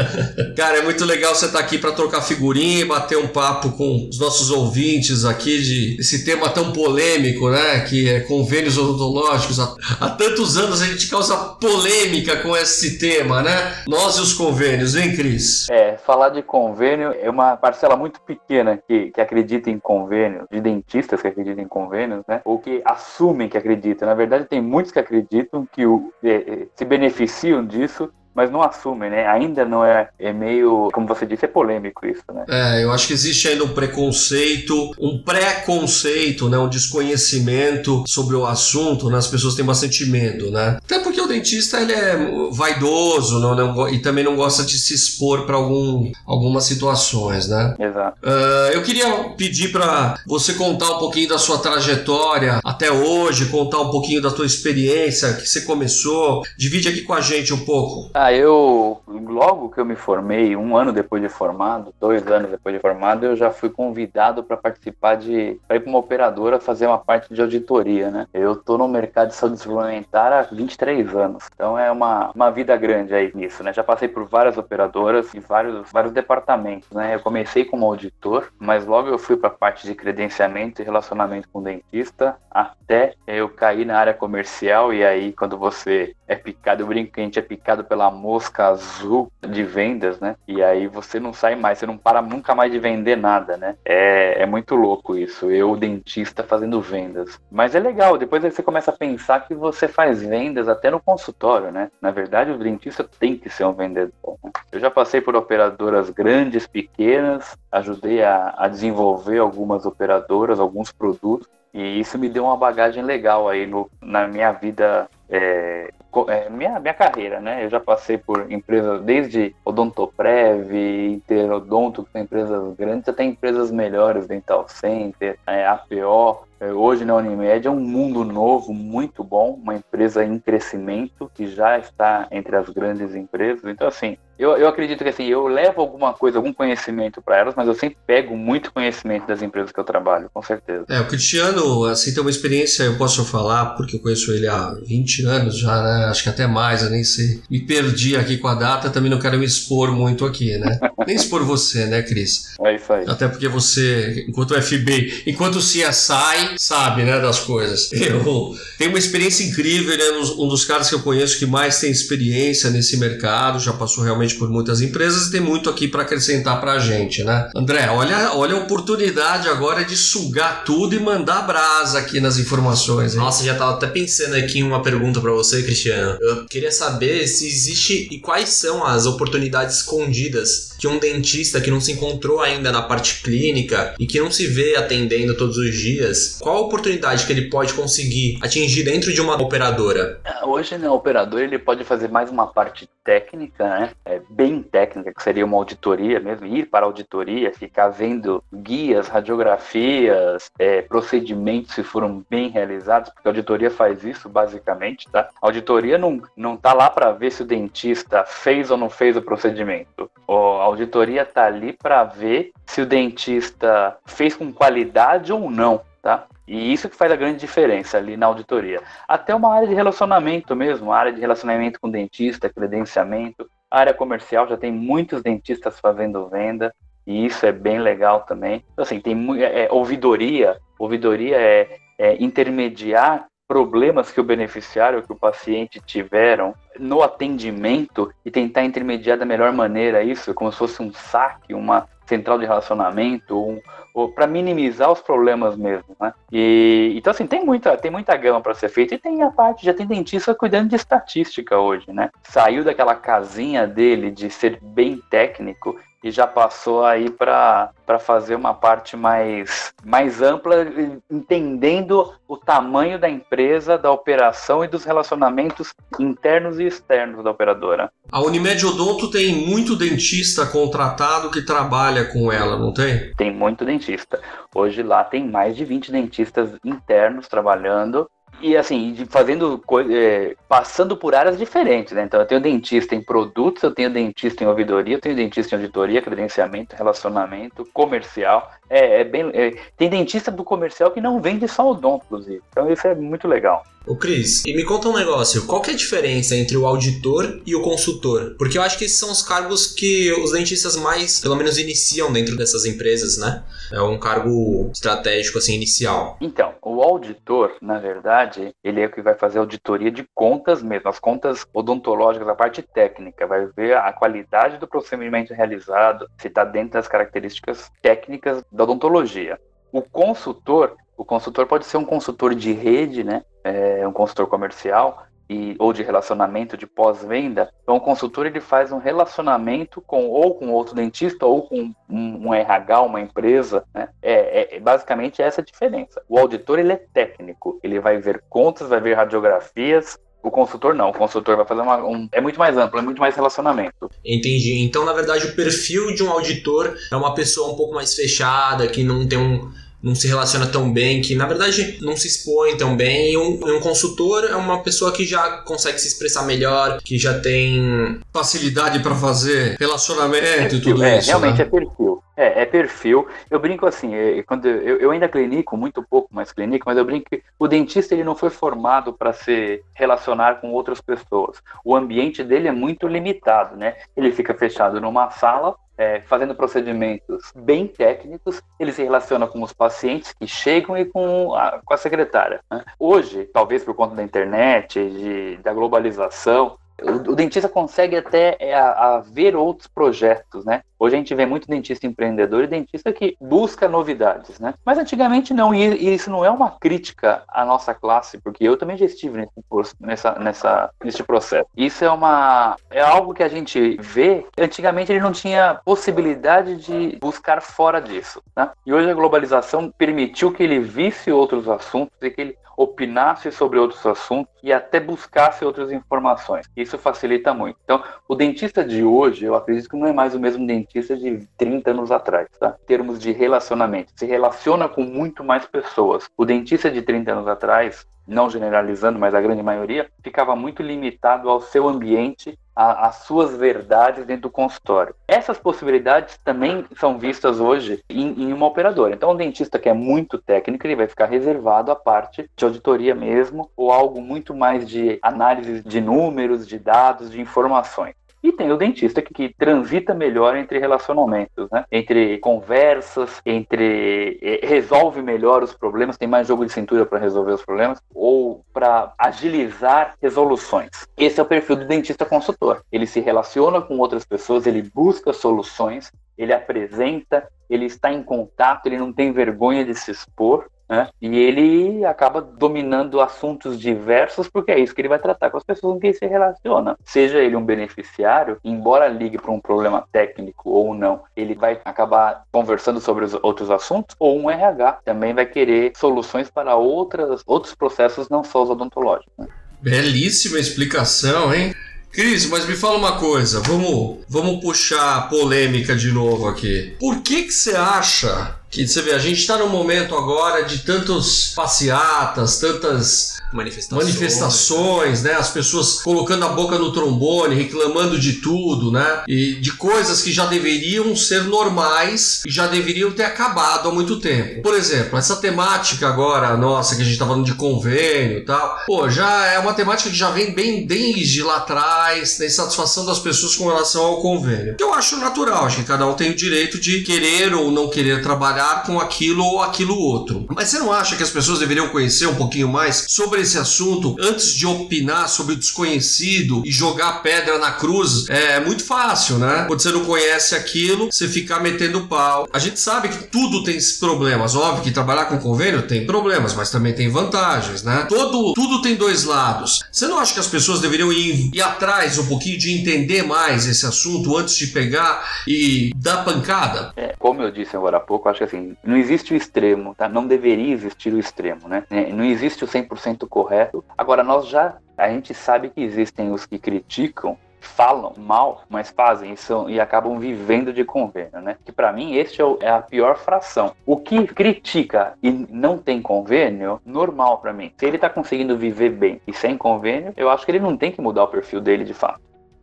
cara, 0.56 0.78
é 0.78 0.82
muito 0.82 1.04
legal 1.04 1.34
você 1.34 1.46
estar 1.46 1.58
tá 1.58 1.64
aqui 1.64 1.78
para 1.78 1.92
trocar 1.92 2.20
figurinha 2.20 2.80
e 2.80 2.84
bater 2.84 3.16
um 3.16 3.28
papo 3.28 3.72
com 3.72 4.08
os 4.10 4.18
nossos 4.18 4.50
ouvintes 4.50 5.24
aqui 5.24 5.62
de 5.62 5.96
esse 5.98 6.24
tema 6.24 6.50
tão 6.50 6.72
polêmico, 6.72 7.48
né? 7.50 7.80
Que 7.80 8.08
é 8.08 8.20
convênios 8.20 8.76
odontológicos. 8.76 9.58
Há, 9.58 9.74
há 10.00 10.10
tantos 10.10 10.58
anos 10.58 10.82
a 10.82 10.86
gente 10.86 11.08
causa 11.08 11.36
polêmica 11.36 12.36
com 12.36 12.54
esse 12.56 12.98
tema, 12.98 13.42
né? 13.42 13.82
Nós 13.86 14.16
e 14.16 14.20
os 14.20 14.34
convênios, 14.34 14.94
hein, 14.94 15.16
Cris? 15.16 15.37
É, 15.70 15.96
falar 15.96 16.30
de 16.30 16.42
convênio 16.42 17.14
é 17.18 17.28
uma 17.30 17.56
parcela 17.56 17.96
muito 17.96 18.20
pequena 18.20 18.76
que, 18.76 19.10
que 19.10 19.20
acredita 19.20 19.70
em 19.70 19.78
convênio, 19.78 20.46
de 20.50 20.60
dentistas 20.60 21.20
que 21.20 21.28
acreditam 21.28 21.62
em 21.62 21.68
convênios, 21.68 22.22
né? 22.26 22.40
Ou 22.44 22.58
que 22.58 22.82
assumem 22.84 23.48
que 23.48 23.56
acreditam. 23.56 24.08
Na 24.08 24.14
verdade, 24.14 24.44
tem 24.44 24.60
muitos 24.60 24.92
que 24.92 24.98
acreditam 24.98 25.66
que 25.70 25.86
o, 25.86 26.12
é, 26.22 26.30
é 26.30 26.66
se 26.74 26.84
beneficiam 26.84 27.64
disso 27.64 28.12
mas 28.38 28.52
não 28.52 28.62
assumem, 28.62 29.10
né? 29.10 29.26
Ainda 29.26 29.64
não 29.64 29.84
é, 29.84 30.10
é 30.16 30.32
meio, 30.32 30.90
como 30.92 31.08
você 31.08 31.26
disse, 31.26 31.44
é 31.44 31.48
polêmico 31.48 32.06
isso, 32.06 32.22
né? 32.32 32.44
É, 32.48 32.84
eu 32.84 32.92
acho 32.92 33.08
que 33.08 33.12
existe 33.12 33.48
ainda 33.48 33.64
um 33.64 33.74
preconceito, 33.74 34.92
um 34.96 35.20
pré-conceito, 35.20 36.48
né? 36.48 36.56
Um 36.56 36.68
desconhecimento 36.68 38.04
sobre 38.06 38.36
o 38.36 38.46
assunto, 38.46 39.10
né? 39.10 39.18
As 39.18 39.26
pessoas 39.26 39.56
têm 39.56 39.64
bastante 39.64 40.06
medo, 40.06 40.52
né? 40.52 40.78
Até 40.84 41.00
porque 41.00 41.20
o 41.20 41.26
dentista, 41.26 41.80
ele 41.80 41.92
é 41.92 42.16
vaidoso, 42.52 43.40
não, 43.40 43.56
não 43.56 43.88
e 43.88 43.98
também 43.98 44.22
não 44.22 44.36
gosta 44.36 44.62
de 44.62 44.78
se 44.78 44.94
expor 44.94 45.44
para 45.44 45.56
algum, 45.56 46.12
algumas 46.24 46.62
situações, 46.62 47.48
né? 47.48 47.74
Exato. 47.76 48.18
Uh, 48.22 48.72
eu 48.72 48.82
queria 48.84 49.30
pedir 49.36 49.72
para 49.72 50.14
você 50.24 50.54
contar 50.54 50.92
um 50.92 50.98
pouquinho 51.00 51.28
da 51.28 51.38
sua 51.38 51.58
trajetória 51.58 52.60
até 52.64 52.88
hoje, 52.88 53.46
contar 53.46 53.80
um 53.80 53.90
pouquinho 53.90 54.22
da 54.22 54.30
tua 54.30 54.46
experiência, 54.46 55.32
que 55.32 55.48
você 55.48 55.62
começou. 55.62 56.44
Divide 56.56 56.88
aqui 56.88 57.02
com 57.02 57.14
a 57.14 57.20
gente 57.20 57.52
um 57.52 57.64
pouco. 57.64 58.10
Ah, 58.14 58.27
eu, 58.32 59.00
logo 59.06 59.70
que 59.70 59.80
eu 59.80 59.84
me 59.84 59.94
formei, 59.94 60.56
um 60.56 60.76
ano 60.76 60.92
depois 60.92 61.22
de 61.22 61.28
formado, 61.28 61.94
dois 62.00 62.26
anos 62.26 62.50
depois 62.50 62.74
de 62.74 62.80
formado, 62.80 63.24
eu 63.24 63.36
já 63.36 63.50
fui 63.50 63.70
convidado 63.70 64.42
para 64.42 64.56
participar 64.56 65.16
de, 65.16 65.60
para 65.66 65.76
ir 65.76 65.80
para 65.80 65.90
uma 65.90 65.98
operadora 65.98 66.58
fazer 66.58 66.86
uma 66.86 66.98
parte 66.98 67.32
de 67.32 67.40
auditoria, 67.40 68.10
né? 68.10 68.26
Eu 68.32 68.56
tô 68.56 68.76
no 68.76 68.88
mercado 68.88 69.28
de 69.28 69.34
saúde 69.34 69.58
suplementar 69.58 70.32
há 70.32 70.42
23 70.42 71.14
anos, 71.14 71.44
então 71.54 71.78
é 71.78 71.90
uma, 71.90 72.30
uma 72.34 72.50
vida 72.50 72.76
grande 72.76 73.14
aí 73.14 73.30
nisso, 73.34 73.62
né? 73.62 73.72
Já 73.72 73.84
passei 73.84 74.08
por 74.08 74.24
várias 74.24 74.58
operadoras 74.58 75.32
e 75.34 75.40
vários, 75.40 75.90
vários 75.92 76.12
departamentos, 76.12 76.90
né? 76.90 77.14
Eu 77.14 77.20
comecei 77.20 77.64
como 77.64 77.86
auditor, 77.86 78.52
mas 78.58 78.84
logo 78.84 79.08
eu 79.08 79.18
fui 79.18 79.36
para 79.36 79.48
a 79.48 79.52
parte 79.52 79.86
de 79.86 79.94
credenciamento 79.94 80.82
e 80.82 80.84
relacionamento 80.84 81.48
com 81.52 81.62
dentista, 81.62 82.36
até 82.50 83.14
eu 83.26 83.48
cair 83.48 83.84
na 83.84 83.98
área 83.98 84.14
comercial 84.14 84.92
e 84.92 85.04
aí 85.04 85.32
quando 85.32 85.56
você 85.56 86.14
é 86.28 86.36
picado, 86.36 86.86
a 86.86 87.20
gente 87.20 87.38
é 87.38 87.42
picado 87.42 87.82
pela 87.82 88.10
mosca 88.10 88.68
azul 88.68 89.32
de 89.40 89.64
vendas, 89.64 90.20
né? 90.20 90.36
E 90.46 90.62
aí 90.62 90.86
você 90.86 91.18
não 91.18 91.32
sai 91.32 91.56
mais, 91.56 91.78
você 91.78 91.86
não 91.86 91.96
para 91.96 92.20
nunca 92.20 92.54
mais 92.54 92.70
de 92.70 92.78
vender 92.78 93.16
nada, 93.16 93.56
né? 93.56 93.76
É, 93.84 94.42
é 94.42 94.46
muito 94.46 94.74
louco 94.74 95.16
isso, 95.16 95.50
eu, 95.50 95.74
dentista, 95.74 96.44
fazendo 96.44 96.80
vendas. 96.80 97.40
Mas 97.50 97.74
é 97.74 97.80
legal, 97.80 98.18
depois 98.18 98.42
você 98.42 98.62
começa 98.62 98.90
a 98.90 98.96
pensar 98.96 99.46
que 99.46 99.54
você 99.54 99.88
faz 99.88 100.22
vendas 100.22 100.68
até 100.68 100.90
no 100.90 101.00
consultório, 101.00 101.72
né? 101.72 101.90
Na 102.00 102.10
verdade, 102.10 102.50
o 102.50 102.58
dentista 102.58 103.08
tem 103.18 103.36
que 103.36 103.48
ser 103.48 103.64
um 103.64 103.72
vendedor. 103.72 104.38
Né? 104.44 104.50
Eu 104.70 104.80
já 104.80 104.90
passei 104.90 105.20
por 105.22 105.34
operadoras 105.34 106.10
grandes, 106.10 106.66
pequenas, 106.66 107.56
ajudei 107.72 108.22
a, 108.22 108.54
a 108.56 108.68
desenvolver 108.68 109.38
algumas 109.38 109.86
operadoras, 109.86 110.60
alguns 110.60 110.92
produtos, 110.92 111.48
e 111.72 112.00
isso 112.00 112.18
me 112.18 112.28
deu 112.28 112.44
uma 112.44 112.56
bagagem 112.56 113.02
legal 113.02 113.48
aí 113.48 113.66
no, 113.66 113.90
na 114.00 114.26
minha 114.26 114.52
vida 114.52 115.08
é, 115.28 115.90
é, 116.28 116.48
minha, 116.48 116.80
minha 116.80 116.94
carreira, 116.94 117.40
né? 117.40 117.64
Eu 117.64 117.70
já 117.70 117.78
passei 117.78 118.16
por 118.16 118.50
empresas 118.50 119.02
desde 119.02 119.54
Odontoprev, 119.64 120.72
Interodonto, 121.12 122.02
que 122.04 122.12
são 122.12 122.22
empresas 122.22 122.74
grandes, 122.76 123.08
até 123.08 123.24
empresas 123.24 123.70
melhores, 123.70 124.26
Dental 124.26 124.66
Center, 124.68 125.38
é, 125.46 125.66
APO, 125.66 126.46
é, 126.60 126.72
hoje 126.72 127.04
na 127.04 127.14
Unimed 127.14 127.68
é 127.68 127.70
um 127.70 127.78
mundo 127.78 128.24
novo, 128.24 128.72
muito 128.72 129.22
bom, 129.22 129.58
uma 129.62 129.76
empresa 129.76 130.24
em 130.24 130.38
crescimento 130.38 131.30
que 131.34 131.46
já 131.46 131.78
está 131.78 132.26
entre 132.30 132.56
as 132.56 132.68
grandes 132.68 133.14
empresas. 133.14 133.64
Então, 133.64 133.86
assim, 133.86 134.16
eu, 134.38 134.56
eu 134.56 134.68
acredito 134.68 135.02
que 135.02 135.08
assim, 135.10 135.26
eu 135.26 135.46
levo 135.46 135.80
alguma 135.80 136.12
coisa, 136.12 136.38
algum 136.38 136.52
conhecimento 136.52 137.20
para 137.20 137.38
elas, 137.38 137.54
mas 137.56 137.66
eu 137.66 137.74
sempre 137.74 137.98
pego 138.06 138.36
muito 138.36 138.72
conhecimento 138.72 139.26
das 139.26 139.42
empresas 139.42 139.72
que 139.72 139.80
eu 139.80 139.84
trabalho, 139.84 140.30
com 140.32 140.42
certeza. 140.42 140.84
É, 140.88 141.00
o 141.00 141.06
Cristiano, 141.06 141.84
assim, 141.84 142.12
tem 142.12 142.20
uma 142.20 142.30
experiência, 142.30 142.84
eu 142.84 142.96
posso 142.96 143.24
falar, 143.24 143.76
porque 143.76 143.96
eu 143.96 144.00
conheço 144.00 144.32
ele 144.32 144.46
há 144.46 144.74
20 144.86 145.26
anos 145.26 145.58
já, 145.58 145.82
né? 145.82 146.04
Acho 146.06 146.22
que 146.22 146.28
até 146.28 146.46
mais, 146.46 146.82
eu 146.82 146.90
nem 146.90 147.04
sei. 147.04 147.42
Me 147.50 147.60
perdi 147.60 148.16
aqui 148.16 148.38
com 148.38 148.48
a 148.48 148.54
data, 148.54 148.90
também 148.90 149.10
não 149.10 149.18
quero 149.18 149.38
me 149.38 149.44
expor 149.44 149.90
muito 149.92 150.24
aqui, 150.24 150.56
né? 150.58 150.78
nem 151.06 151.16
expor 151.16 151.44
você, 151.44 151.86
né, 151.86 152.02
Cris? 152.02 152.54
É 152.62 152.74
isso 152.74 152.92
aí. 152.92 153.04
Até 153.08 153.28
porque 153.28 153.48
você, 153.48 154.24
enquanto 154.28 154.52
o 154.52 154.62
FB, 154.62 155.24
enquanto 155.26 155.56
o 155.56 155.60
CSI, 155.60 156.56
sabe, 156.58 157.04
né, 157.04 157.18
das 157.20 157.40
coisas. 157.40 157.90
Eu 157.92 158.54
tenho 158.78 158.90
uma 158.90 158.98
experiência 158.98 159.44
incrível, 159.44 159.92
ele 159.92 160.02
é 160.02 160.12
um 160.18 160.48
dos 160.48 160.64
caras 160.64 160.88
que 160.88 160.94
eu 160.94 161.02
conheço 161.02 161.38
que 161.38 161.46
mais 161.46 161.80
tem 161.80 161.90
experiência 161.90 162.70
nesse 162.70 162.96
mercado, 162.96 163.58
já 163.58 163.72
passou 163.72 164.04
realmente 164.04 164.27
por 164.34 164.48
muitas 164.48 164.80
empresas 164.80 165.28
e 165.28 165.32
tem 165.32 165.40
muito 165.40 165.70
aqui 165.70 165.88
para 165.88 166.02
acrescentar 166.02 166.60
pra 166.60 166.78
gente, 166.78 167.22
né? 167.24 167.50
André, 167.54 167.88
olha, 167.90 168.34
olha 168.34 168.54
a 168.54 168.58
oportunidade 168.58 169.48
agora 169.48 169.84
de 169.84 169.96
sugar 169.96 170.64
tudo 170.64 170.94
e 170.94 171.00
mandar 171.00 171.42
brasa 171.42 171.98
aqui 171.98 172.20
nas 172.20 172.38
informações. 172.38 173.14
Hein? 173.14 173.20
Nossa, 173.20 173.44
já 173.44 173.54
tava 173.54 173.74
até 173.74 173.86
pensando 173.86 174.34
aqui 174.36 174.58
em 174.58 174.62
uma 174.62 174.82
pergunta 174.82 175.20
para 175.20 175.32
você, 175.32 175.62
Cristiano. 175.62 176.18
Eu 176.20 176.46
queria 176.46 176.72
saber 176.72 177.26
se 177.26 177.46
existe 177.46 178.08
e 178.10 178.18
quais 178.18 178.50
são 178.50 178.84
as 178.84 179.06
oportunidades 179.06 179.76
escondidas 179.76 180.68
que 180.78 180.86
um 180.86 180.98
dentista 180.98 181.60
que 181.60 181.70
não 181.70 181.80
se 181.80 181.92
encontrou 181.92 182.40
ainda 182.40 182.70
na 182.70 182.82
parte 182.82 183.22
clínica 183.22 183.94
e 183.98 184.06
que 184.06 184.20
não 184.20 184.30
se 184.30 184.46
vê 184.46 184.76
atendendo 184.76 185.34
todos 185.34 185.56
os 185.56 185.74
dias, 185.74 186.38
qual 186.40 186.56
a 186.56 186.60
oportunidade 186.60 187.26
que 187.26 187.32
ele 187.32 187.50
pode 187.50 187.74
conseguir 187.74 188.38
atingir 188.40 188.84
dentro 188.84 189.12
de 189.12 189.20
uma 189.20 189.40
operadora? 189.40 190.20
Ah, 190.24 190.46
hoje, 190.46 190.78
na 190.78 190.92
operadora, 190.92 191.42
ele 191.42 191.58
pode 191.58 191.84
fazer 191.84 192.08
mais 192.08 192.30
uma 192.30 192.46
parte 192.46 192.88
técnica, 193.04 193.64
né? 193.64 193.90
É, 194.04 194.17
bem 194.28 194.62
técnica, 194.62 195.12
que 195.12 195.22
seria 195.22 195.44
uma 195.44 195.56
auditoria 195.56 196.20
mesmo, 196.20 196.46
ir 196.46 196.66
para 196.66 196.84
a 196.84 196.88
auditoria, 196.88 197.52
ficar 197.52 197.88
vendo 197.88 198.42
guias, 198.52 199.08
radiografias, 199.08 200.50
é, 200.58 200.82
procedimentos 200.82 201.74
se 201.74 201.82
foram 201.82 202.24
bem 202.28 202.48
realizados, 202.48 203.10
porque 203.10 203.28
a 203.28 203.30
auditoria 203.30 203.70
faz 203.70 204.04
isso 204.04 204.28
basicamente, 204.28 205.08
tá? 205.10 205.28
A 205.40 205.46
auditoria 205.46 205.98
não, 205.98 206.20
não 206.36 206.56
tá 206.56 206.72
lá 206.72 206.90
para 206.90 207.12
ver 207.12 207.30
se 207.30 207.42
o 207.42 207.46
dentista 207.46 208.24
fez 208.24 208.70
ou 208.70 208.76
não 208.76 208.90
fez 208.90 209.16
o 209.16 209.22
procedimento. 209.22 210.10
A 210.28 210.32
auditoria 210.32 211.24
tá 211.24 211.46
ali 211.46 211.72
para 211.72 212.04
ver 212.04 212.52
se 212.66 212.82
o 212.82 212.86
dentista 212.86 213.96
fez 214.04 214.36
com 214.36 214.52
qualidade 214.52 215.32
ou 215.32 215.50
não, 215.50 215.80
tá? 216.02 216.26
E 216.48 216.72
isso 216.72 216.88
que 216.88 216.96
faz 216.96 217.12
a 217.12 217.16
grande 217.16 217.38
diferença 217.38 217.98
ali 217.98 218.16
na 218.16 218.26
auditoria. 218.26 218.80
Até 219.06 219.34
uma 219.34 219.54
área 219.54 219.68
de 219.68 219.74
relacionamento 219.74 220.56
mesmo, 220.56 220.90
área 220.90 221.12
de 221.12 221.20
relacionamento 221.20 221.78
com 221.78 221.90
dentista, 221.90 222.48
credenciamento, 222.48 223.48
área 223.70 223.94
comercial 223.94 224.48
já 224.48 224.56
tem 224.56 224.72
muitos 224.72 225.22
dentistas 225.22 225.78
fazendo 225.78 226.28
venda 226.28 226.74
e 227.06 227.24
isso 227.24 227.44
é 227.46 227.52
bem 227.52 227.78
legal 227.78 228.20
também. 228.24 228.64
Então, 228.72 228.82
assim, 228.82 229.00
tem 229.00 229.42
é, 229.42 229.64
é, 229.64 229.68
ouvidoria, 229.72 230.58
ouvidoria 230.78 231.36
é, 231.40 231.78
é 231.98 232.22
intermediar 232.22 233.26
problemas 233.48 234.12
que 234.12 234.20
o 234.20 234.24
beneficiário, 234.24 235.02
que 235.02 235.10
o 235.10 235.16
paciente 235.16 235.80
tiveram 235.80 236.54
no 236.78 237.02
atendimento 237.02 238.12
e 238.22 238.30
tentar 238.30 238.62
intermediar 238.62 239.16
da 239.16 239.24
melhor 239.24 239.52
maneira 239.54 240.02
isso, 240.02 240.34
como 240.34 240.52
se 240.52 240.58
fosse 240.58 240.82
um 240.82 240.92
saque, 240.92 241.54
uma 241.54 241.88
central 242.06 242.38
de 242.38 242.46
relacionamento, 242.46 243.38
um, 243.38 243.60
ou 243.92 244.10
para 244.10 244.26
minimizar 244.26 244.90
os 244.90 245.00
problemas 245.00 245.56
mesmo, 245.56 245.96
né? 246.00 246.12
E 246.32 246.94
então 246.96 247.10
assim 247.10 247.26
tem 247.26 247.44
muita 247.44 247.76
tem 247.76 247.90
muita 247.90 248.16
gama 248.16 248.40
para 248.40 248.54
ser 248.54 248.68
feita 248.68 248.94
e 248.94 248.98
tem 248.98 249.22
a 249.22 249.30
parte 249.30 249.64
já 249.64 249.74
tem 249.74 249.86
dentista 249.86 250.34
cuidando 250.34 250.68
de 250.68 250.76
estatística 250.76 251.58
hoje, 251.58 251.92
né? 251.92 252.10
Saiu 252.22 252.64
daquela 252.64 252.94
casinha 252.94 253.66
dele 253.66 254.10
de 254.10 254.30
ser 254.30 254.58
bem 254.62 255.02
técnico 255.10 255.78
e 256.02 256.10
já 256.10 256.26
passou 256.26 256.84
aí 256.84 257.10
para 257.10 257.72
fazer 257.98 258.34
uma 258.34 258.54
parte 258.54 258.96
mais, 258.96 259.72
mais 259.84 260.22
ampla, 260.22 260.66
entendendo 261.10 262.12
o 262.28 262.36
tamanho 262.36 262.98
da 262.98 263.08
empresa, 263.08 263.76
da 263.76 263.90
operação 263.90 264.64
e 264.64 264.68
dos 264.68 264.84
relacionamentos 264.84 265.72
internos 265.98 266.60
e 266.60 266.64
externos 266.64 267.24
da 267.24 267.30
operadora. 267.30 267.90
A 268.10 268.20
Unimed 268.20 268.64
Odonto 268.64 269.10
tem 269.10 269.46
muito 269.46 269.74
dentista 269.74 270.46
contratado 270.46 271.30
que 271.30 271.42
trabalha 271.42 272.04
com 272.04 272.30
ela, 272.30 272.56
não 272.56 272.72
tem? 272.72 273.12
Tem 273.14 273.32
muito 273.32 273.64
dentista. 273.64 274.20
Hoje 274.54 274.82
lá 274.82 275.02
tem 275.02 275.28
mais 275.28 275.56
de 275.56 275.64
20 275.64 275.90
dentistas 275.90 276.50
internos 276.64 277.26
trabalhando 277.26 278.08
e 278.40 278.56
assim, 278.56 279.06
fazendo 279.08 279.62
é, 279.90 280.36
passando 280.48 280.96
por 280.96 281.14
áreas 281.14 281.38
diferentes, 281.38 281.92
né? 281.92 282.04
Então 282.04 282.20
eu 282.20 282.26
tenho 282.26 282.40
dentista 282.40 282.94
em 282.94 283.02
produtos, 283.02 283.62
eu 283.62 283.74
tenho 283.74 283.90
dentista 283.90 284.44
em 284.44 284.46
ouvidoria, 284.46 284.96
eu 284.96 285.00
tenho 285.00 285.16
dentista 285.16 285.54
em 285.54 285.58
auditoria, 285.58 286.02
credenciamento, 286.02 286.76
relacionamento, 286.76 287.68
comercial. 287.72 288.50
É, 288.68 289.00
é 289.00 289.04
bem. 289.04 289.30
É, 289.34 289.50
tem 289.76 289.88
dentista 289.88 290.30
do 290.30 290.44
comercial 290.44 290.90
que 290.90 291.00
não 291.00 291.20
vende 291.20 291.48
só 291.48 291.70
odonto, 291.70 292.04
inclusive. 292.06 292.42
Então 292.50 292.70
isso 292.70 292.86
é 292.86 292.94
muito 292.94 293.26
legal. 293.26 293.64
Ô 293.88 293.96
Cris, 293.96 294.44
e 294.44 294.54
me 294.54 294.66
conta 294.66 294.86
um 294.86 294.94
negócio, 294.94 295.46
qual 295.46 295.62
que 295.62 295.70
é 295.70 295.72
a 295.72 295.76
diferença 295.76 296.36
entre 296.36 296.58
o 296.58 296.66
auditor 296.66 297.40
e 297.46 297.56
o 297.56 297.62
consultor? 297.62 298.34
Porque 298.38 298.58
eu 298.58 298.62
acho 298.62 298.76
que 298.76 298.84
esses 298.84 298.98
são 298.98 299.10
os 299.10 299.22
cargos 299.22 299.66
que 299.66 300.12
os 300.12 300.32
dentistas 300.32 300.76
mais, 300.76 301.18
pelo 301.18 301.34
menos, 301.34 301.56
iniciam 301.56 302.12
dentro 302.12 302.36
dessas 302.36 302.66
empresas, 302.66 303.16
né? 303.16 303.42
É 303.72 303.80
um 303.80 303.98
cargo 303.98 304.70
estratégico, 304.74 305.38
assim, 305.38 305.54
inicial. 305.54 306.18
Então, 306.20 306.52
o 306.60 306.82
auditor, 306.82 307.56
na 307.62 307.78
verdade, 307.78 308.54
ele 308.62 308.82
é 308.82 308.86
o 308.86 308.92
que 308.92 309.00
vai 309.00 309.14
fazer 309.14 309.38
auditoria 309.38 309.90
de 309.90 310.06
contas 310.14 310.62
mesmo, 310.62 310.86
as 310.90 310.98
contas 310.98 311.46
odontológicas, 311.54 312.28
a 312.28 312.34
parte 312.34 312.60
técnica, 312.60 313.26
vai 313.26 313.46
ver 313.56 313.74
a 313.74 313.90
qualidade 313.90 314.58
do 314.58 314.68
procedimento 314.68 315.32
realizado, 315.32 316.06
se 316.18 316.28
está 316.28 316.44
dentro 316.44 316.74
das 316.74 316.86
características 316.86 317.70
técnicas 317.80 318.44
da 318.52 318.64
odontologia. 318.64 319.40
O 319.72 319.80
consultor, 319.80 320.76
o 320.98 321.04
consultor 321.04 321.46
pode 321.46 321.64
ser 321.64 321.76
um 321.76 321.84
consultor 321.84 322.34
de 322.34 322.52
rede, 322.52 323.04
né? 323.04 323.22
É, 323.44 323.86
um 323.86 323.92
consultor 323.92 324.26
comercial 324.26 325.06
e, 325.30 325.54
ou 325.58 325.72
de 325.72 325.82
relacionamento 325.82 326.56
de 326.56 326.66
pós-venda. 326.66 327.50
Então, 327.62 327.76
o 327.76 327.80
consultor 327.80 328.26
ele 328.26 328.40
faz 328.40 328.72
um 328.72 328.78
relacionamento 328.78 329.80
com 329.80 330.08
ou 330.08 330.34
com 330.34 330.50
outro 330.50 330.74
dentista 330.74 331.24
ou 331.24 331.42
com 331.42 331.72
um, 331.88 332.28
um 332.28 332.34
RH, 332.34 332.82
uma 332.82 333.00
empresa. 333.00 333.64
Né? 333.72 333.88
É, 334.02 334.56
é, 334.56 334.60
basicamente 334.60 335.22
essa 335.22 335.40
a 335.40 335.44
diferença. 335.44 336.02
O 336.08 336.18
auditor 336.18 336.58
ele 336.58 336.72
é 336.72 336.82
técnico, 336.92 337.60
ele 337.62 337.78
vai 337.78 337.98
ver 337.98 338.24
contas, 338.28 338.68
vai 338.68 338.80
ver 338.80 338.94
radiografias, 338.94 339.96
o 340.20 340.32
consultor 340.32 340.74
não, 340.74 340.90
o 340.90 340.92
consultor 340.92 341.36
vai 341.36 341.46
fazer 341.46 341.60
uma. 341.60 341.76
Um, 341.76 342.08
é 342.10 342.20
muito 342.20 342.40
mais 342.40 342.56
amplo, 342.58 342.80
é 342.80 342.82
muito 342.82 343.00
mais 343.00 343.14
relacionamento. 343.14 343.88
Entendi. 344.04 344.64
Então, 344.64 344.84
na 344.84 344.92
verdade, 344.92 345.26
o 345.26 345.36
perfil 345.36 345.94
de 345.94 346.02
um 346.02 346.10
auditor 346.10 346.76
é 346.90 346.96
uma 346.96 347.14
pessoa 347.14 347.52
um 347.52 347.56
pouco 347.56 347.72
mais 347.72 347.94
fechada, 347.94 348.66
que 348.66 348.82
não 348.82 349.06
tem 349.06 349.16
um 349.16 349.48
não 349.82 349.94
se 349.94 350.08
relaciona 350.08 350.46
tão 350.46 350.72
bem, 350.72 351.00
que 351.00 351.14
na 351.14 351.26
verdade 351.26 351.78
não 351.80 351.96
se 351.96 352.08
expõe 352.08 352.56
tão 352.56 352.76
bem. 352.76 353.12
E 353.12 353.16
um, 353.16 353.34
um, 353.34 353.60
consultor 353.60 354.24
é 354.24 354.34
uma 354.34 354.62
pessoa 354.62 354.92
que 354.92 355.06
já 355.06 355.38
consegue 355.38 355.78
se 355.78 355.88
expressar 355.88 356.22
melhor, 356.26 356.80
que 356.82 356.98
já 356.98 357.18
tem 357.18 358.00
facilidade 358.12 358.80
para 358.80 358.94
fazer 358.94 359.56
relacionamento 359.58 360.54
é, 360.54 360.56
e 360.56 360.60
tudo 360.60 360.82
é, 360.82 360.98
isso. 360.98 361.08
Realmente 361.08 361.38
né? 361.38 361.42
é 361.42 361.44
perfil. 361.44 361.87
É, 362.18 362.42
é 362.42 362.44
perfil. 362.44 363.06
Eu 363.30 363.38
brinco 363.38 363.64
assim, 363.64 363.94
é, 363.94 364.20
quando 364.24 364.48
eu, 364.48 364.78
eu, 364.78 364.90
ainda 364.90 365.08
clinico, 365.08 365.56
muito 365.56 365.80
pouco 365.84 366.12
mais 366.12 366.32
clínico, 366.32 366.64
mas 366.66 366.76
eu 366.76 366.84
brinco 366.84 367.08
que 367.08 367.22
o 367.38 367.46
dentista 367.46 367.94
ele 367.94 368.02
não 368.02 368.16
foi 368.16 368.28
formado 368.28 368.92
para 368.92 369.12
se 369.12 369.62
relacionar 369.72 370.40
com 370.40 370.50
outras 370.50 370.80
pessoas. 370.80 371.40
O 371.64 371.76
ambiente 371.76 372.24
dele 372.24 372.48
é 372.48 372.52
muito 372.52 372.88
limitado, 372.88 373.56
né? 373.56 373.76
Ele 373.96 374.10
fica 374.10 374.34
fechado 374.34 374.80
numa 374.80 375.10
sala, 375.10 375.54
é, 375.76 376.00
fazendo 376.00 376.34
procedimentos 376.34 377.32
bem 377.36 377.68
técnicos, 377.68 378.42
ele 378.58 378.72
se 378.72 378.82
relaciona 378.82 379.28
com 379.28 379.40
os 379.40 379.52
pacientes 379.52 380.12
que 380.12 380.26
chegam 380.26 380.76
e 380.76 380.84
com 380.84 381.36
a, 381.36 381.60
com 381.64 381.72
a 381.72 381.76
secretária. 381.76 382.40
Né? 382.50 382.64
Hoje, 382.80 383.30
talvez 383.32 383.62
por 383.62 383.74
conta 383.74 383.94
da 383.94 384.02
internet, 384.02 384.90
de, 384.90 385.36
da 385.36 385.52
globalização, 385.52 386.58
o, 386.82 387.12
o, 387.12 387.16
dentista 387.16 387.48
consegue 387.48 387.96
até 387.96 388.36
é, 388.38 388.54
a, 388.54 388.96
a 388.96 389.00
ver 389.00 389.36
outros 389.36 389.66
projetos, 389.66 390.44
né? 390.44 390.62
Hoje 390.78 390.94
a 390.94 390.98
gente 390.98 391.14
vê 391.14 391.26
muito 391.26 391.48
dentista 391.48 391.86
empreendedor 391.86 392.44
e 392.44 392.46
dentista 392.46 392.92
que 392.92 393.16
busca 393.20 393.68
novidades, 393.68 394.38
né? 394.38 394.54
Mas 394.64 394.78
antigamente 394.78 395.34
não, 395.34 395.52
e, 395.52 395.66
e 395.76 395.94
isso 395.94 396.08
não 396.08 396.24
é 396.24 396.30
uma 396.30 396.52
crítica 396.52 397.24
à 397.28 397.44
nossa 397.44 397.74
classe, 397.74 398.18
porque 398.18 398.44
eu 398.44 398.56
também 398.56 398.76
já 398.76 398.86
estive 398.86 399.18
nesse, 399.18 399.74
nessa, 399.80 400.12
nessa, 400.18 400.70
nesse 400.82 401.02
processo. 401.02 401.48
Isso 401.56 401.84
é 401.84 401.90
uma 401.90 402.56
é 402.70 402.80
algo 402.80 403.12
que 403.12 403.24
a 403.24 403.28
gente 403.28 403.76
vê. 403.80 404.24
Antigamente 404.38 404.92
ele 404.92 405.00
não 405.00 405.12
tinha 405.12 405.60
possibilidade 405.64 406.56
de 406.56 406.96
buscar 407.00 407.42
fora 407.42 407.80
disso, 407.80 408.22
né? 408.36 408.50
E 408.64 408.72
hoje 408.72 408.88
a 408.88 408.94
globalização 408.94 409.72
permitiu 409.76 410.32
que 410.32 410.42
ele 410.42 410.60
visse 410.60 411.10
outros 411.10 411.48
assuntos 411.48 411.96
e 412.00 412.10
que 412.10 412.20
ele 412.20 412.38
opinasse 412.58 413.30
sobre 413.30 413.56
outros 413.56 413.86
assuntos 413.86 414.34
e 414.42 414.52
até 414.52 414.80
buscasse 414.80 415.44
outras 415.44 415.70
informações. 415.70 416.44
Isso 416.56 416.76
facilita 416.76 417.32
muito. 417.32 417.56
Então, 417.62 417.84
o 418.08 418.16
dentista 418.16 418.64
de 418.64 418.82
hoje, 418.82 419.24
eu 419.24 419.36
acredito 419.36 419.68
que 419.68 419.76
não 419.76 419.86
é 419.86 419.92
mais 419.92 420.12
o 420.12 420.18
mesmo 420.18 420.44
dentista 420.44 420.96
de 420.96 421.24
30 421.36 421.70
anos 421.70 421.92
atrás, 421.92 422.26
tá? 422.40 422.56
Em 422.60 422.66
termos 422.66 422.98
de 422.98 423.12
relacionamento, 423.12 423.92
se 423.94 424.04
relaciona 424.04 424.68
com 424.68 424.82
muito 424.82 425.22
mais 425.22 425.46
pessoas. 425.46 426.10
O 426.16 426.24
dentista 426.24 426.68
de 426.68 426.82
30 426.82 427.12
anos 427.12 427.28
atrás, 427.28 427.86
não 428.04 428.28
generalizando, 428.28 428.98
mas 428.98 429.14
a 429.14 429.20
grande 429.20 429.42
maioria, 429.42 429.88
ficava 430.02 430.34
muito 430.34 430.60
limitado 430.60 431.30
ao 431.30 431.40
seu 431.40 431.68
ambiente 431.68 432.36
as 432.58 432.96
suas 432.96 433.36
verdades 433.36 434.04
dentro 434.04 434.22
do 434.22 434.30
consultório. 434.30 434.94
Essas 435.06 435.38
possibilidades 435.38 436.18
também 436.24 436.64
são 436.76 436.98
vistas 436.98 437.38
hoje 437.38 437.84
em, 437.88 438.24
em, 438.24 438.32
uma 438.32 438.46
operadora. 438.46 438.94
Então, 438.94 439.12
um 439.12 439.16
dentista 439.16 439.60
que 439.60 439.68
é 439.68 439.72
muito 439.72 440.18
técnico, 440.18 440.66
ele 440.66 440.74
vai 440.74 440.88
ficar 440.88 441.06
reservado 441.06 441.70
à 441.70 441.76
parte 441.76 442.28
de 442.36 442.44
auditoria 442.44 442.96
mesmo, 442.96 443.48
ou 443.56 443.70
algo 443.70 444.00
muito 444.00 444.34
mais 444.34 444.68
de 444.68 444.98
análise 445.00 445.62
de 445.62 445.80
números, 445.80 446.48
de 446.48 446.58
dados, 446.58 447.10
de 447.10 447.20
informações. 447.20 447.94
E 448.22 448.32
tem 448.32 448.50
o 448.50 448.56
dentista 448.56 449.00
que, 449.00 449.14
que, 449.14 449.34
transita 449.34 449.94
melhor 449.94 450.36
entre 450.36 450.58
relacionamentos, 450.58 451.48
né? 451.50 451.64
Entre 451.70 452.18
conversas, 452.18 453.20
entre 453.24 454.18
eh, 454.20 454.40
resolve 454.46 455.00
melhor 455.02 455.42
os 455.42 455.54
problemas, 455.54 455.96
tem 455.96 456.08
mais 456.08 456.26
jogo 456.26 456.44
de 456.44 456.52
cintura 456.52 456.84
para 456.84 456.98
resolver 456.98 457.32
os 457.32 457.44
problemas 457.44 457.80
ou 457.94 458.44
para 458.52 458.92
agilizar 458.98 459.94
resoluções. 460.02 460.70
Esse 460.96 461.20
é 461.20 461.22
o 461.22 461.26
perfil 461.26 461.56
do 461.56 461.66
dentista 461.66 462.04
consultor. 462.04 462.62
Ele 462.72 462.86
se 462.86 463.00
relaciona 463.00 463.60
com 463.60 463.78
outras 463.78 464.04
pessoas, 464.04 464.46
ele 464.46 464.62
busca 464.74 465.12
soluções, 465.12 465.92
ele 466.16 466.32
apresenta, 466.32 467.28
ele 467.48 467.66
está 467.66 467.92
em 467.92 468.02
contato, 468.02 468.66
ele 468.66 468.78
não 468.78 468.92
tem 468.92 469.12
vergonha 469.12 469.64
de 469.64 469.74
se 469.74 469.90
expor 469.90 470.48
né? 470.68 470.88
E 471.00 471.16
ele 471.16 471.84
acaba 471.84 472.20
dominando 472.20 473.00
assuntos 473.00 473.58
diversos, 473.58 474.28
porque 474.28 474.52
é 474.52 474.58
isso 474.58 474.74
que 474.74 474.80
ele 474.80 474.88
vai 474.88 474.98
tratar 474.98 475.30
com 475.30 475.38
as 475.38 475.44
pessoas 475.44 475.74
com 475.74 475.80
quem 475.80 475.92
se 475.92 476.06
relaciona. 476.06 476.76
Seja 476.84 477.18
ele 477.18 477.36
um 477.36 477.44
beneficiário, 477.44 478.38
embora 478.44 478.88
ligue 478.88 479.18
para 479.18 479.32
um 479.32 479.40
problema 479.40 479.84
técnico 479.90 480.50
ou 480.50 480.74
não, 480.74 481.02
ele 481.16 481.34
vai 481.34 481.60
acabar 481.64 482.24
conversando 482.30 482.80
sobre 482.80 483.04
os 483.04 483.14
outros 483.22 483.50
assuntos, 483.50 483.96
ou 483.98 484.18
um 484.18 484.30
RH 484.30 484.80
também 484.84 485.14
vai 485.14 485.26
querer 485.26 485.72
soluções 485.76 486.30
para 486.30 486.56
outras, 486.56 487.22
outros 487.26 487.54
processos, 487.54 488.08
não 488.08 488.22
só 488.22 488.42
os 488.42 488.50
odontológicos. 488.50 489.12
Né? 489.16 489.26
Belíssima 489.60 490.38
explicação, 490.38 491.34
hein? 491.34 491.54
Cris, 491.90 492.28
mas 492.28 492.46
me 492.46 492.54
fala 492.54 492.76
uma 492.76 492.98
coisa, 492.98 493.40
vamos, 493.40 494.04
vamos 494.08 494.40
puxar 494.40 494.98
a 494.98 495.02
polêmica 495.02 495.74
de 495.74 495.90
novo 495.90 496.28
aqui. 496.28 496.76
Por 496.78 497.02
que 497.02 497.24
que 497.24 497.32
você 497.32 497.56
acha 497.56 498.36
que 498.50 498.66
você 498.66 498.82
vê, 498.82 498.92
a 498.92 498.98
gente 498.98 499.20
está 499.20 499.36
num 499.36 499.48
momento 499.48 499.94
agora 499.94 500.42
de 500.42 500.58
tantas 500.58 501.32
passeatas, 501.34 502.38
tantas 502.38 503.18
manifestações, 503.32 503.84
manifestações 503.84 505.02
né? 505.02 505.12
As 505.12 505.28
pessoas 505.28 505.82
colocando 505.82 506.24
a 506.24 506.30
boca 506.30 506.58
no 506.58 506.72
trombone, 506.72 507.34
reclamando 507.34 507.98
de 507.98 508.14
tudo, 508.14 508.72
né? 508.72 509.02
E 509.06 509.34
de 509.34 509.52
coisas 509.52 510.00
que 510.00 510.10
já 510.10 510.24
deveriam 510.24 510.96
ser 510.96 511.24
normais 511.24 512.22
e 512.26 512.30
já 512.30 512.46
deveriam 512.46 512.90
ter 512.90 513.04
acabado 513.04 513.68
há 513.68 513.72
muito 513.72 514.00
tempo. 514.00 514.42
Por 514.42 514.54
exemplo, 514.54 514.98
essa 514.98 515.16
temática 515.16 515.86
agora 515.86 516.36
nossa 516.36 516.74
que 516.74 516.80
a 516.80 516.84
gente 516.84 516.94
está 516.94 517.06
falando 517.06 517.26
de 517.26 517.34
convênio 517.34 518.18
e 518.18 518.24
tal, 518.24 518.60
pô, 518.66 518.88
já 518.88 519.26
é 519.26 519.38
uma 519.38 519.52
temática 519.52 519.90
que 519.90 519.96
já 519.96 520.10
vem 520.10 520.34
bem 520.34 520.66
desde 520.66 521.22
lá 521.22 521.36
atrás, 521.36 522.18
da 522.18 522.24
insatisfação 522.24 522.86
das 522.86 522.98
pessoas 522.98 523.36
com 523.36 523.46
relação 523.46 523.84
ao 523.84 524.00
convênio. 524.00 524.56
Que 524.56 524.64
eu 524.64 524.72
acho 524.72 524.96
natural, 524.96 525.44
acho 525.44 525.58
que 525.58 525.64
cada 525.64 525.86
um 525.86 525.94
tem 525.94 526.10
o 526.10 526.16
direito 526.16 526.58
de 526.58 526.80
querer 526.80 527.34
ou 527.34 527.50
não 527.50 527.68
querer 527.68 528.02
trabalhar 528.02 528.37
com 528.66 528.80
aquilo 528.80 529.24
ou 529.24 529.42
aquilo 529.42 529.76
outro. 529.76 530.26
Mas 530.34 530.48
você 530.48 530.58
não 530.58 530.72
acha 530.72 530.96
que 530.96 531.02
as 531.02 531.10
pessoas 531.10 531.38
deveriam 531.38 531.68
conhecer 531.68 532.06
um 532.06 532.14
pouquinho 532.14 532.48
mais 532.48 532.84
sobre 532.88 533.20
esse 533.20 533.38
assunto 533.38 533.96
antes 534.00 534.34
de 534.34 534.46
opinar 534.46 535.08
sobre 535.08 535.34
o 535.34 535.36
desconhecido 535.36 536.42
e 536.44 536.50
jogar 536.50 537.02
pedra 537.02 537.38
na 537.38 537.52
cruz? 537.52 538.08
É 538.08 538.40
muito 538.40 538.64
fácil, 538.64 539.18
né? 539.18 539.44
Quando 539.46 539.60
você 539.60 539.70
não 539.70 539.84
conhece 539.84 540.34
aquilo, 540.34 540.90
você 540.90 541.08
ficar 541.08 541.40
metendo 541.40 541.86
pau. 541.86 542.28
A 542.32 542.38
gente 542.38 542.58
sabe 542.60 542.88
que 542.88 543.04
tudo 543.04 543.42
tem 543.44 543.58
problemas. 543.78 544.34
Óbvio 544.34 544.64
que 544.64 544.70
trabalhar 544.70 545.06
com 545.06 545.18
convênio 545.18 545.66
tem 545.66 545.86
problemas, 545.86 546.34
mas 546.34 546.50
também 546.50 546.72
tem 546.72 546.88
vantagens, 546.88 547.62
né? 547.62 547.86
Todo, 547.88 548.32
tudo 548.34 548.62
tem 548.62 548.76
dois 548.76 549.04
lados. 549.04 549.60
Você 549.70 549.86
não 549.86 549.98
acha 549.98 550.14
que 550.14 550.20
as 550.20 550.26
pessoas 550.26 550.60
deveriam 550.60 550.92
ir, 550.92 551.30
ir 551.34 551.42
atrás 551.42 551.98
um 551.98 552.06
pouquinho 552.06 552.38
de 552.38 552.52
entender 552.52 553.02
mais 553.02 553.46
esse 553.46 553.66
assunto 553.66 554.16
antes 554.16 554.36
de 554.36 554.48
pegar 554.48 555.22
e 555.26 555.72
dar 555.76 556.04
pancada? 556.04 556.72
É, 556.76 556.94
como 556.98 557.22
eu 557.22 557.30
disse 557.30 557.56
agora 557.56 557.78
há 557.78 557.80
pouco, 557.80 558.08
acho 558.08 558.18
que 558.18 558.24
assim, 558.28 558.56
não 558.62 558.76
existe 558.76 559.12
o 559.12 559.16
extremo, 559.16 559.74
tá? 559.74 559.88
Não 559.88 560.06
deveria 560.06 560.52
existir 560.52 560.92
o 560.92 560.98
extremo, 560.98 561.48
né? 561.48 561.64
É, 561.70 561.92
não 561.92 562.04
existe 562.04 562.44
o 562.44 562.46
100% 562.46 563.08
correto. 563.08 563.64
Agora, 563.76 564.02
nós 564.02 564.28
já, 564.28 564.56
a 564.76 564.88
gente 564.88 565.12
sabe 565.14 565.50
que 565.50 565.62
existem 565.62 566.12
os 566.12 566.24
que 566.24 566.38
criticam 566.38 567.18
falam 567.40 567.92
mal, 567.96 568.42
mas 568.48 568.70
fazem 568.70 569.12
isso 569.12 569.48
e 569.48 569.60
acabam 569.60 569.98
vivendo 569.98 570.52
de 570.52 570.64
convênio, 570.64 571.20
né? 571.20 571.36
Que 571.44 571.52
para 571.52 571.72
mim 571.72 571.94
este 571.94 572.20
é, 572.20 572.24
é, 572.40 572.50
a 572.50 572.60
pior 572.60 572.96
fração. 572.96 573.52
O 573.64 573.76
que 573.76 574.06
critica 574.06 574.94
e 575.02 575.10
não 575.10 575.58
tem 575.58 575.80
convênio, 575.80 576.60
normal 576.64 577.18
para 577.18 577.32
mim. 577.32 577.52
Se 577.56 577.66
ele 577.66 577.78
tá 577.78 577.88
conseguindo 577.88 578.36
viver 578.36 578.70
bem 578.70 579.00
e 579.06 579.12
sem 579.12 579.36
convênio, 579.36 579.92
eu 579.96 580.10
acho 580.10 580.24
que 580.24 580.30
ele 580.30 580.40
não 580.40 580.56
tem 580.56 580.70
que 580.70 580.80
mudar 580.80 581.04
o 581.04 581.08
perfil 581.08 581.40
dele 581.40 581.64
de 581.64 581.74
fato. 581.74 582.00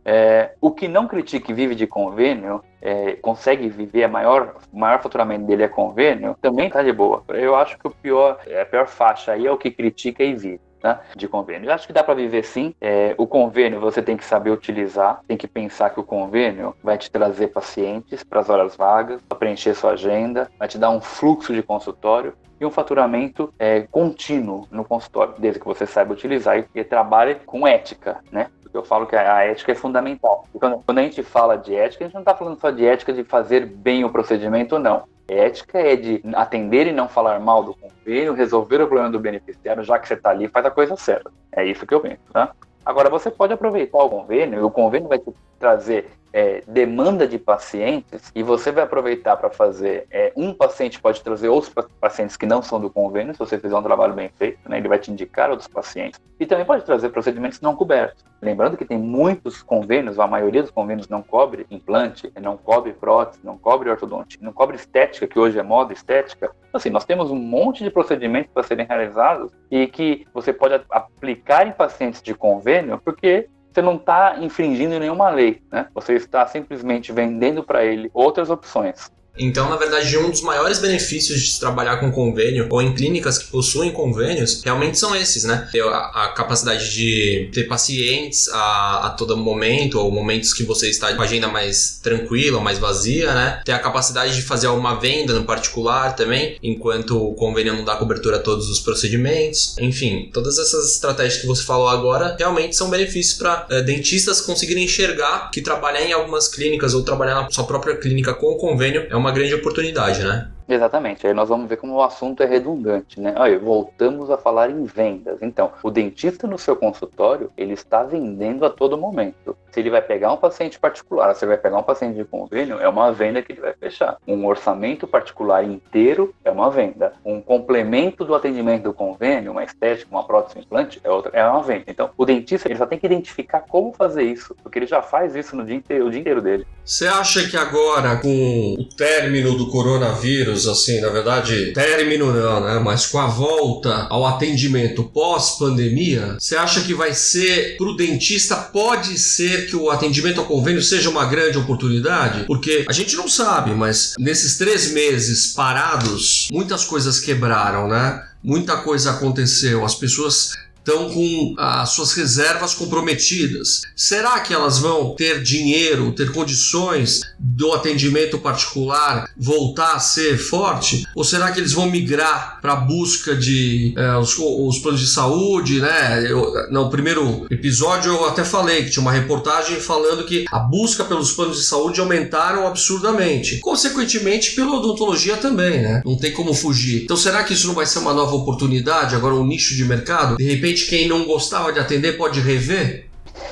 É, 0.08 0.52
o 0.60 0.70
que 0.70 0.86
não 0.86 1.08
critica 1.08 1.50
e 1.50 1.54
vive 1.54 1.74
de 1.74 1.84
convênio, 1.84 2.62
é, 2.80 3.14
consegue 3.14 3.68
viver, 3.68 4.04
a 4.04 4.08
maior, 4.08 4.54
maior 4.72 5.02
faturamento 5.02 5.44
dele 5.44 5.64
é 5.64 5.68
convênio, 5.68 6.36
também 6.40 6.70
tá 6.70 6.80
de 6.80 6.92
boa. 6.92 7.24
Eu 7.30 7.56
acho 7.56 7.76
que 7.76 7.88
o 7.88 7.90
pior, 7.90 8.38
a 8.60 8.64
pior 8.64 8.86
faixa 8.86 9.32
aí 9.32 9.44
é 9.44 9.50
o 9.50 9.58
que 9.58 9.68
critica 9.68 10.22
e 10.22 10.32
vive 10.32 10.60
tá? 10.80 11.00
de 11.16 11.26
convênio. 11.26 11.68
Eu 11.68 11.74
acho 11.74 11.88
que 11.88 11.92
dá 11.92 12.04
para 12.04 12.14
viver 12.14 12.44
sim. 12.44 12.72
É, 12.80 13.16
o 13.18 13.26
convênio 13.26 13.80
você 13.80 14.00
tem 14.00 14.16
que 14.16 14.24
saber 14.24 14.50
utilizar, 14.50 15.20
tem 15.26 15.36
que 15.36 15.48
pensar 15.48 15.90
que 15.90 15.98
o 15.98 16.04
convênio 16.04 16.74
vai 16.82 16.96
te 16.96 17.10
trazer 17.10 17.48
pacientes 17.48 18.22
para 18.22 18.40
as 18.40 18.48
horas 18.48 18.76
vagas, 18.76 19.20
para 19.28 19.36
preencher 19.36 19.74
sua 19.74 19.92
agenda, 19.92 20.48
vai 20.56 20.68
te 20.68 20.78
dar 20.78 20.90
um 20.90 21.00
fluxo 21.00 21.52
de 21.52 21.62
consultório 21.62 22.34
e 22.60 22.64
um 22.64 22.70
faturamento 22.70 23.52
é, 23.58 23.80
contínuo 23.90 24.66
no 24.70 24.84
consultório, 24.84 25.34
desde 25.38 25.60
que 25.60 25.66
você 25.66 25.86
saiba 25.86 26.12
utilizar 26.12 26.58
e, 26.58 26.66
e 26.74 26.84
trabalhe 26.84 27.34
com 27.44 27.66
ética, 27.66 28.20
né? 28.30 28.46
Eu 28.76 28.84
falo 28.84 29.06
que 29.06 29.16
a 29.16 29.44
ética 29.44 29.72
é 29.72 29.74
fundamental. 29.74 30.44
Quando, 30.58 30.82
quando 30.84 30.98
a 30.98 31.02
gente 31.02 31.22
fala 31.22 31.56
de 31.56 31.74
ética, 31.74 32.04
a 32.04 32.06
gente 32.06 32.14
não 32.14 32.22
está 32.22 32.34
falando 32.34 32.60
só 32.60 32.70
de 32.70 32.84
ética 32.84 33.12
de 33.12 33.24
fazer 33.24 33.66
bem 33.66 34.04
o 34.04 34.10
procedimento, 34.10 34.78
não. 34.78 35.04
Ética 35.28 35.78
é 35.78 35.96
de 35.96 36.22
atender 36.34 36.86
e 36.86 36.92
não 36.92 37.08
falar 37.08 37.40
mal 37.40 37.64
do 37.64 37.74
convênio, 37.74 38.32
resolver 38.32 38.80
o 38.80 38.86
problema 38.86 39.10
do 39.10 39.18
beneficiário, 39.18 39.82
já 39.82 39.98
que 39.98 40.06
você 40.06 40.14
está 40.14 40.30
ali, 40.30 40.46
faz 40.46 40.64
a 40.66 40.70
coisa 40.70 40.96
certa. 40.96 41.32
É 41.50 41.64
isso 41.64 41.86
que 41.86 41.94
eu 41.94 42.00
penso, 42.00 42.20
tá? 42.32 42.52
Agora, 42.84 43.10
você 43.10 43.30
pode 43.30 43.52
aproveitar 43.52 43.98
o 43.98 44.08
convênio, 44.08 44.60
e 44.60 44.62
o 44.62 44.70
convênio 44.70 45.08
vai 45.08 45.18
te 45.18 45.32
trazer 45.58 46.08
é, 46.36 46.62
demanda 46.68 47.26
de 47.26 47.38
pacientes 47.38 48.30
e 48.34 48.42
você 48.42 48.70
vai 48.70 48.84
aproveitar 48.84 49.38
para 49.38 49.48
fazer 49.48 50.06
é, 50.10 50.34
um 50.36 50.52
paciente 50.52 51.00
pode 51.00 51.22
trazer 51.22 51.48
outros 51.48 51.72
pacientes 51.98 52.36
que 52.36 52.44
não 52.44 52.60
são 52.60 52.78
do 52.78 52.90
convênio, 52.90 53.32
se 53.32 53.38
você 53.38 53.58
fizer 53.58 53.74
um 53.74 53.82
trabalho 53.82 54.12
bem 54.12 54.28
feito, 54.28 54.58
né, 54.68 54.76
ele 54.76 54.86
vai 54.86 54.98
te 54.98 55.10
indicar 55.10 55.48
outros 55.48 55.66
pacientes 55.66 56.20
e 56.38 56.44
também 56.44 56.66
pode 56.66 56.84
trazer 56.84 57.08
procedimentos 57.08 57.58
não 57.62 57.74
cobertos. 57.74 58.22
Lembrando 58.42 58.76
que 58.76 58.84
tem 58.84 58.98
muitos 58.98 59.62
convênios, 59.62 60.18
a 60.18 60.26
maioria 60.26 60.60
dos 60.60 60.70
convênios 60.70 61.08
não 61.08 61.22
cobre 61.22 61.64
implante, 61.70 62.30
não 62.38 62.58
cobre 62.58 62.92
prótese, 62.92 63.40
não 63.42 63.56
cobre 63.56 63.88
ortodontia, 63.88 64.38
não 64.42 64.52
cobre 64.52 64.76
estética, 64.76 65.26
que 65.26 65.38
hoje 65.38 65.58
é 65.58 65.62
moda 65.62 65.94
estética. 65.94 66.50
Assim, 66.70 66.90
nós 66.90 67.06
temos 67.06 67.30
um 67.30 67.36
monte 67.36 67.82
de 67.82 67.90
procedimentos 67.90 68.52
para 68.52 68.62
serem 68.62 68.84
realizados 68.84 69.50
e 69.70 69.86
que 69.86 70.26
você 70.34 70.52
pode 70.52 70.78
aplicar 70.90 71.66
em 71.66 71.72
pacientes 71.72 72.20
de 72.20 72.34
convênio, 72.34 73.00
porque 73.02 73.48
você 73.76 73.82
não 73.82 73.96
está 73.96 74.38
infringindo 74.40 74.98
nenhuma 74.98 75.28
lei, 75.28 75.62
né? 75.70 75.86
Você 75.94 76.14
está 76.14 76.46
simplesmente 76.46 77.12
vendendo 77.12 77.62
para 77.62 77.84
ele 77.84 78.10
outras 78.14 78.48
opções. 78.48 79.12
Então, 79.38 79.68
na 79.68 79.76
verdade, 79.76 80.16
um 80.16 80.30
dos 80.30 80.40
maiores 80.40 80.78
benefícios 80.78 81.40
de 81.40 81.60
trabalhar 81.60 81.98
com 81.98 82.10
convênio 82.10 82.66
ou 82.70 82.82
em 82.82 82.94
clínicas 82.94 83.38
que 83.38 83.46
possuem 83.46 83.90
convênios 83.90 84.62
realmente 84.64 84.98
são 84.98 85.14
esses, 85.14 85.44
né? 85.44 85.68
Ter 85.70 85.82
a, 85.82 86.24
a 86.24 86.28
capacidade 86.28 86.92
de 86.92 87.50
ter 87.52 87.64
pacientes 87.64 88.48
a, 88.48 89.06
a, 89.06 89.10
todo 89.10 89.36
momento, 89.36 89.98
ou 89.98 90.10
momentos 90.10 90.52
que 90.52 90.62
você 90.62 90.88
está 90.88 91.12
com 91.14 91.22
a 91.22 91.24
agenda 91.24 91.48
mais 91.48 92.00
tranquila, 92.02 92.60
mais 92.60 92.78
vazia, 92.78 93.34
né? 93.34 93.60
Ter 93.64 93.72
a 93.72 93.78
capacidade 93.78 94.34
de 94.34 94.42
fazer 94.42 94.68
uma 94.68 94.98
venda 94.98 95.34
no 95.34 95.44
particular 95.44 96.14
também, 96.14 96.56
enquanto 96.62 97.16
o 97.16 97.34
convênio 97.34 97.74
não 97.74 97.84
dá 97.84 97.96
cobertura 97.96 98.36
a 98.36 98.40
todos 98.40 98.68
os 98.68 98.80
procedimentos. 98.80 99.76
Enfim, 99.78 100.30
todas 100.32 100.58
essas 100.58 100.92
estratégias 100.92 101.40
que 101.40 101.46
você 101.46 101.62
falou 101.62 101.88
agora 101.88 102.36
realmente 102.38 102.76
são 102.76 102.90
benefícios 102.90 103.38
para 103.38 103.66
é, 103.70 103.78
eh, 103.78 103.82
dentistas 103.82 104.40
conseguirem 104.40 104.84
enxergar 104.84 105.50
que 105.50 105.60
trabalhar 105.60 106.02
em 106.02 106.12
algumas 106.12 106.48
clínicas 106.48 106.94
ou 106.94 107.02
trabalhar 107.02 107.34
na 107.34 107.50
sua 107.50 107.64
própria 107.64 107.96
clínica 107.96 108.34
com 108.34 108.54
convênio 108.54 109.06
é 109.08 109.16
uma 109.16 109.25
uma 109.26 109.32
grande 109.32 109.54
oportunidade, 109.54 110.22
né? 110.22 110.48
Exatamente. 110.68 111.26
Aí 111.26 111.34
nós 111.34 111.48
vamos 111.48 111.68
ver 111.68 111.76
como 111.76 111.94
o 111.94 112.02
assunto 112.02 112.42
é 112.42 112.46
redundante, 112.46 113.20
né? 113.20 113.34
Aí, 113.36 113.56
voltamos 113.56 114.30
a 114.30 114.36
falar 114.36 114.70
em 114.70 114.84
vendas. 114.84 115.42
Então, 115.42 115.72
o 115.82 115.90
dentista 115.90 116.46
no 116.46 116.58
seu 116.58 116.74
consultório, 116.76 117.50
ele 117.56 117.72
está 117.72 118.02
vendendo 118.02 118.64
a 118.64 118.70
todo 118.70 118.98
momento. 118.98 119.56
Se 119.70 119.80
ele 119.80 119.90
vai 119.90 120.02
pegar 120.02 120.32
um 120.32 120.36
paciente 120.36 120.78
particular, 120.78 121.34
se 121.34 121.44
ele 121.44 121.50
vai 121.50 121.58
pegar 121.58 121.78
um 121.78 121.82
paciente 121.82 122.16
de 122.16 122.24
convênio, 122.24 122.80
é 122.80 122.88
uma 122.88 123.12
venda 123.12 123.42
que 123.42 123.52
ele 123.52 123.60
vai 123.60 123.74
fechar. 123.74 124.16
Um 124.26 124.44
orçamento 124.46 125.06
particular 125.06 125.64
inteiro 125.64 126.34
é 126.44 126.50
uma 126.50 126.70
venda. 126.70 127.12
Um 127.24 127.40
complemento 127.40 128.24
do 128.24 128.34
atendimento 128.34 128.84
do 128.84 128.94
convênio, 128.94 129.52
uma 129.52 129.64
estética, 129.64 130.10
uma 130.10 130.24
prótese 130.24 130.60
implante, 130.60 131.00
é, 131.04 131.10
outra, 131.10 131.30
é 131.32 131.46
uma 131.46 131.62
venda. 131.62 131.84
Então, 131.86 132.10
o 132.16 132.24
dentista 132.24 132.68
ele 132.68 132.78
só 132.78 132.86
tem 132.86 132.98
que 132.98 133.06
identificar 133.06 133.60
como 133.60 133.92
fazer 133.92 134.22
isso, 134.22 134.54
porque 134.62 134.78
ele 134.78 134.86
já 134.86 135.02
faz 135.02 135.34
isso 135.36 135.54
no 135.54 135.64
dia 135.64 135.76
inteiro, 135.76 136.06
o 136.06 136.10
dia 136.10 136.20
inteiro 136.20 136.42
dele. 136.42 136.66
Você 136.86 137.04
acha 137.04 137.48
que 137.48 137.56
agora, 137.56 138.16
com 138.18 138.76
o 138.78 138.84
término 138.84 139.58
do 139.58 139.66
coronavírus, 139.66 140.68
assim, 140.68 141.00
na 141.00 141.08
verdade, 141.08 141.72
término 141.72 142.32
não, 142.32 142.60
né? 142.60 142.78
Mas 142.78 143.06
com 143.06 143.18
a 143.18 143.26
volta 143.26 144.06
ao 144.08 144.24
atendimento 144.24 145.02
pós-pandemia, 145.02 146.36
você 146.38 146.54
acha 146.54 146.82
que 146.82 146.94
vai 146.94 147.12
ser 147.12 147.76
pro 147.76 147.96
dentista? 147.96 148.54
Pode 148.54 149.18
ser 149.18 149.66
que 149.66 149.74
o 149.74 149.90
atendimento 149.90 150.38
ao 150.38 150.46
convênio 150.46 150.80
seja 150.80 151.10
uma 151.10 151.24
grande 151.24 151.58
oportunidade? 151.58 152.44
Porque 152.46 152.84
a 152.88 152.92
gente 152.92 153.16
não 153.16 153.28
sabe, 153.28 153.74
mas 153.74 154.14
nesses 154.16 154.56
três 154.56 154.92
meses 154.92 155.54
parados, 155.54 156.46
muitas 156.52 156.84
coisas 156.84 157.18
quebraram, 157.18 157.88
né? 157.88 158.22
Muita 158.44 158.76
coisa 158.76 159.10
aconteceu, 159.10 159.84
as 159.84 159.96
pessoas 159.96 160.52
estão 160.86 161.10
com 161.10 161.54
as 161.58 161.90
suas 161.90 162.12
reservas 162.12 162.72
comprometidas. 162.72 163.82
Será 163.96 164.38
que 164.38 164.54
elas 164.54 164.78
vão 164.78 165.16
ter 165.16 165.42
dinheiro, 165.42 166.12
ter 166.12 166.30
condições 166.30 167.22
do 167.36 167.72
atendimento 167.72 168.38
particular 168.38 169.28
voltar 169.36 169.94
a 169.96 169.98
ser 169.98 170.38
forte? 170.38 171.04
Ou 171.14 171.24
será 171.24 171.50
que 171.50 171.58
eles 171.58 171.72
vão 171.72 171.90
migrar 171.90 172.60
para 172.62 172.74
a 172.74 172.76
busca 172.76 173.34
de 173.34 173.94
é, 173.96 174.16
os, 174.16 174.36
os, 174.38 174.78
planos 174.78 175.00
de 175.00 175.08
saúde, 175.08 175.80
né? 175.80 176.30
Eu, 176.30 176.52
no 176.70 176.88
primeiro 176.88 177.46
episódio 177.50 178.12
eu 178.12 178.24
até 178.26 178.44
falei 178.44 178.84
que 178.84 178.90
tinha 178.90 179.02
uma 179.02 179.12
reportagem 179.12 179.80
falando 179.80 180.24
que 180.24 180.44
a 180.52 180.58
busca 180.60 181.04
pelos 181.04 181.32
planos 181.32 181.58
de 181.58 181.64
saúde 181.64 182.00
aumentaram 182.00 182.66
absurdamente. 182.66 183.58
Consequentemente, 183.58 184.52
pela 184.54 184.76
odontologia 184.76 185.36
também, 185.36 185.82
né? 185.82 186.02
Não 186.04 186.16
tem 186.16 186.32
como 186.32 186.54
fugir. 186.54 187.02
Então 187.02 187.16
será 187.16 187.42
que 187.42 187.54
isso 187.54 187.66
não 187.66 187.74
vai 187.74 187.86
ser 187.86 187.98
uma 187.98 188.14
nova 188.14 188.36
oportunidade, 188.36 189.16
agora 189.16 189.34
um 189.34 189.46
nicho 189.46 189.74
de 189.74 189.84
mercado? 189.84 190.36
De 190.36 190.44
repente 190.44 190.75
repente 190.76 190.86
quem 190.86 191.08
não 191.08 191.24
gostava 191.24 191.72
de 191.72 191.80
atender 191.80 192.18
pode 192.18 192.40
rever? 192.40 193.08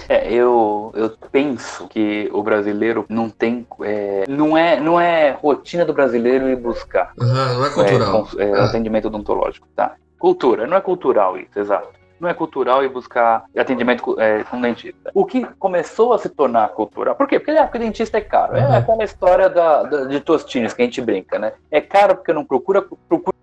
É, 0.09 0.33
eu, 0.33 0.93
eu 0.95 1.11
penso 1.33 1.89
que 1.89 2.29
o 2.33 2.43
brasileiro 2.43 3.05
não 3.09 3.31
tem. 3.31 3.67
É, 3.83 4.25
não, 4.29 4.57
é, 4.57 4.79
não 4.79 5.01
é 5.01 5.31
rotina 5.31 5.85
do 5.85 5.93
brasileiro 5.95 6.49
ir 6.49 6.57
buscar. 6.57 7.13
Uhum, 7.19 7.27
não 7.27 7.67
é 7.67 7.71
cultural. 7.71 8.29
É, 8.39 8.45
é, 8.45 8.61
atendimento 8.61 9.09
odontológico, 9.09 9.67
tá? 9.75 9.95
Cultura, 10.19 10.67
não 10.67 10.77
é 10.77 10.81
cultural 10.81 11.39
isso, 11.39 11.59
exato. 11.59 11.89
Não 12.21 12.29
é 12.29 12.35
cultural 12.35 12.83
ir 12.85 12.89
buscar 12.89 13.45
atendimento 13.57 14.19
é, 14.19 14.43
com 14.45 14.61
dentista. 14.61 15.11
O 15.13 15.27
que 15.27 15.45
começou 15.59 16.15
a 16.15 16.19
se 16.19 16.29
tornar 16.29 16.69
cultural. 16.69 17.15
Por 17.15 17.27
quê? 17.27 17.39
Porque, 17.39 17.51
é, 17.51 17.63
porque 17.63 17.79
dentista 17.79 18.19
é 18.19 18.23
caro. 18.23 18.57
É 18.57 18.77
aquela 18.77 19.05
história 19.05 19.51
da, 19.51 19.83
da, 19.83 20.05
de 20.05 20.21
Tostines 20.21 20.73
que 20.73 20.81
a 20.81 20.85
gente 20.85 21.01
brinca, 21.03 21.39
né? 21.39 21.53
É 21.71 21.81
caro 21.81 22.17
porque 22.17 22.33
não 22.33 22.45
procura, 22.45 22.83
procura 23.09 23.35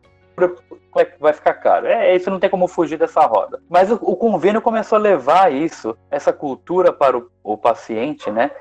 vai 1.20 1.34
ficar 1.34 1.54
caro. 1.56 1.88
É, 1.88 2.16
isso 2.16 2.30
não 2.30 2.40
tem 2.40 2.50
como 2.50 2.68
fugir 2.68 2.98
dessa 2.98 3.22
roda. 3.26 3.62
Mas 3.70 3.92
o, 3.92 3.96
o 3.96 4.16
convênio 4.16 4.62
começou 4.62 4.98
a 4.98 5.02
levar 5.02 5.52
isso, 5.52 5.98
essa 6.10 6.34
cultura 6.34 6.92
para 6.92 7.18
o, 7.18 7.30
o 7.44 7.58
paciente, 7.58 8.30
né? 8.30 8.52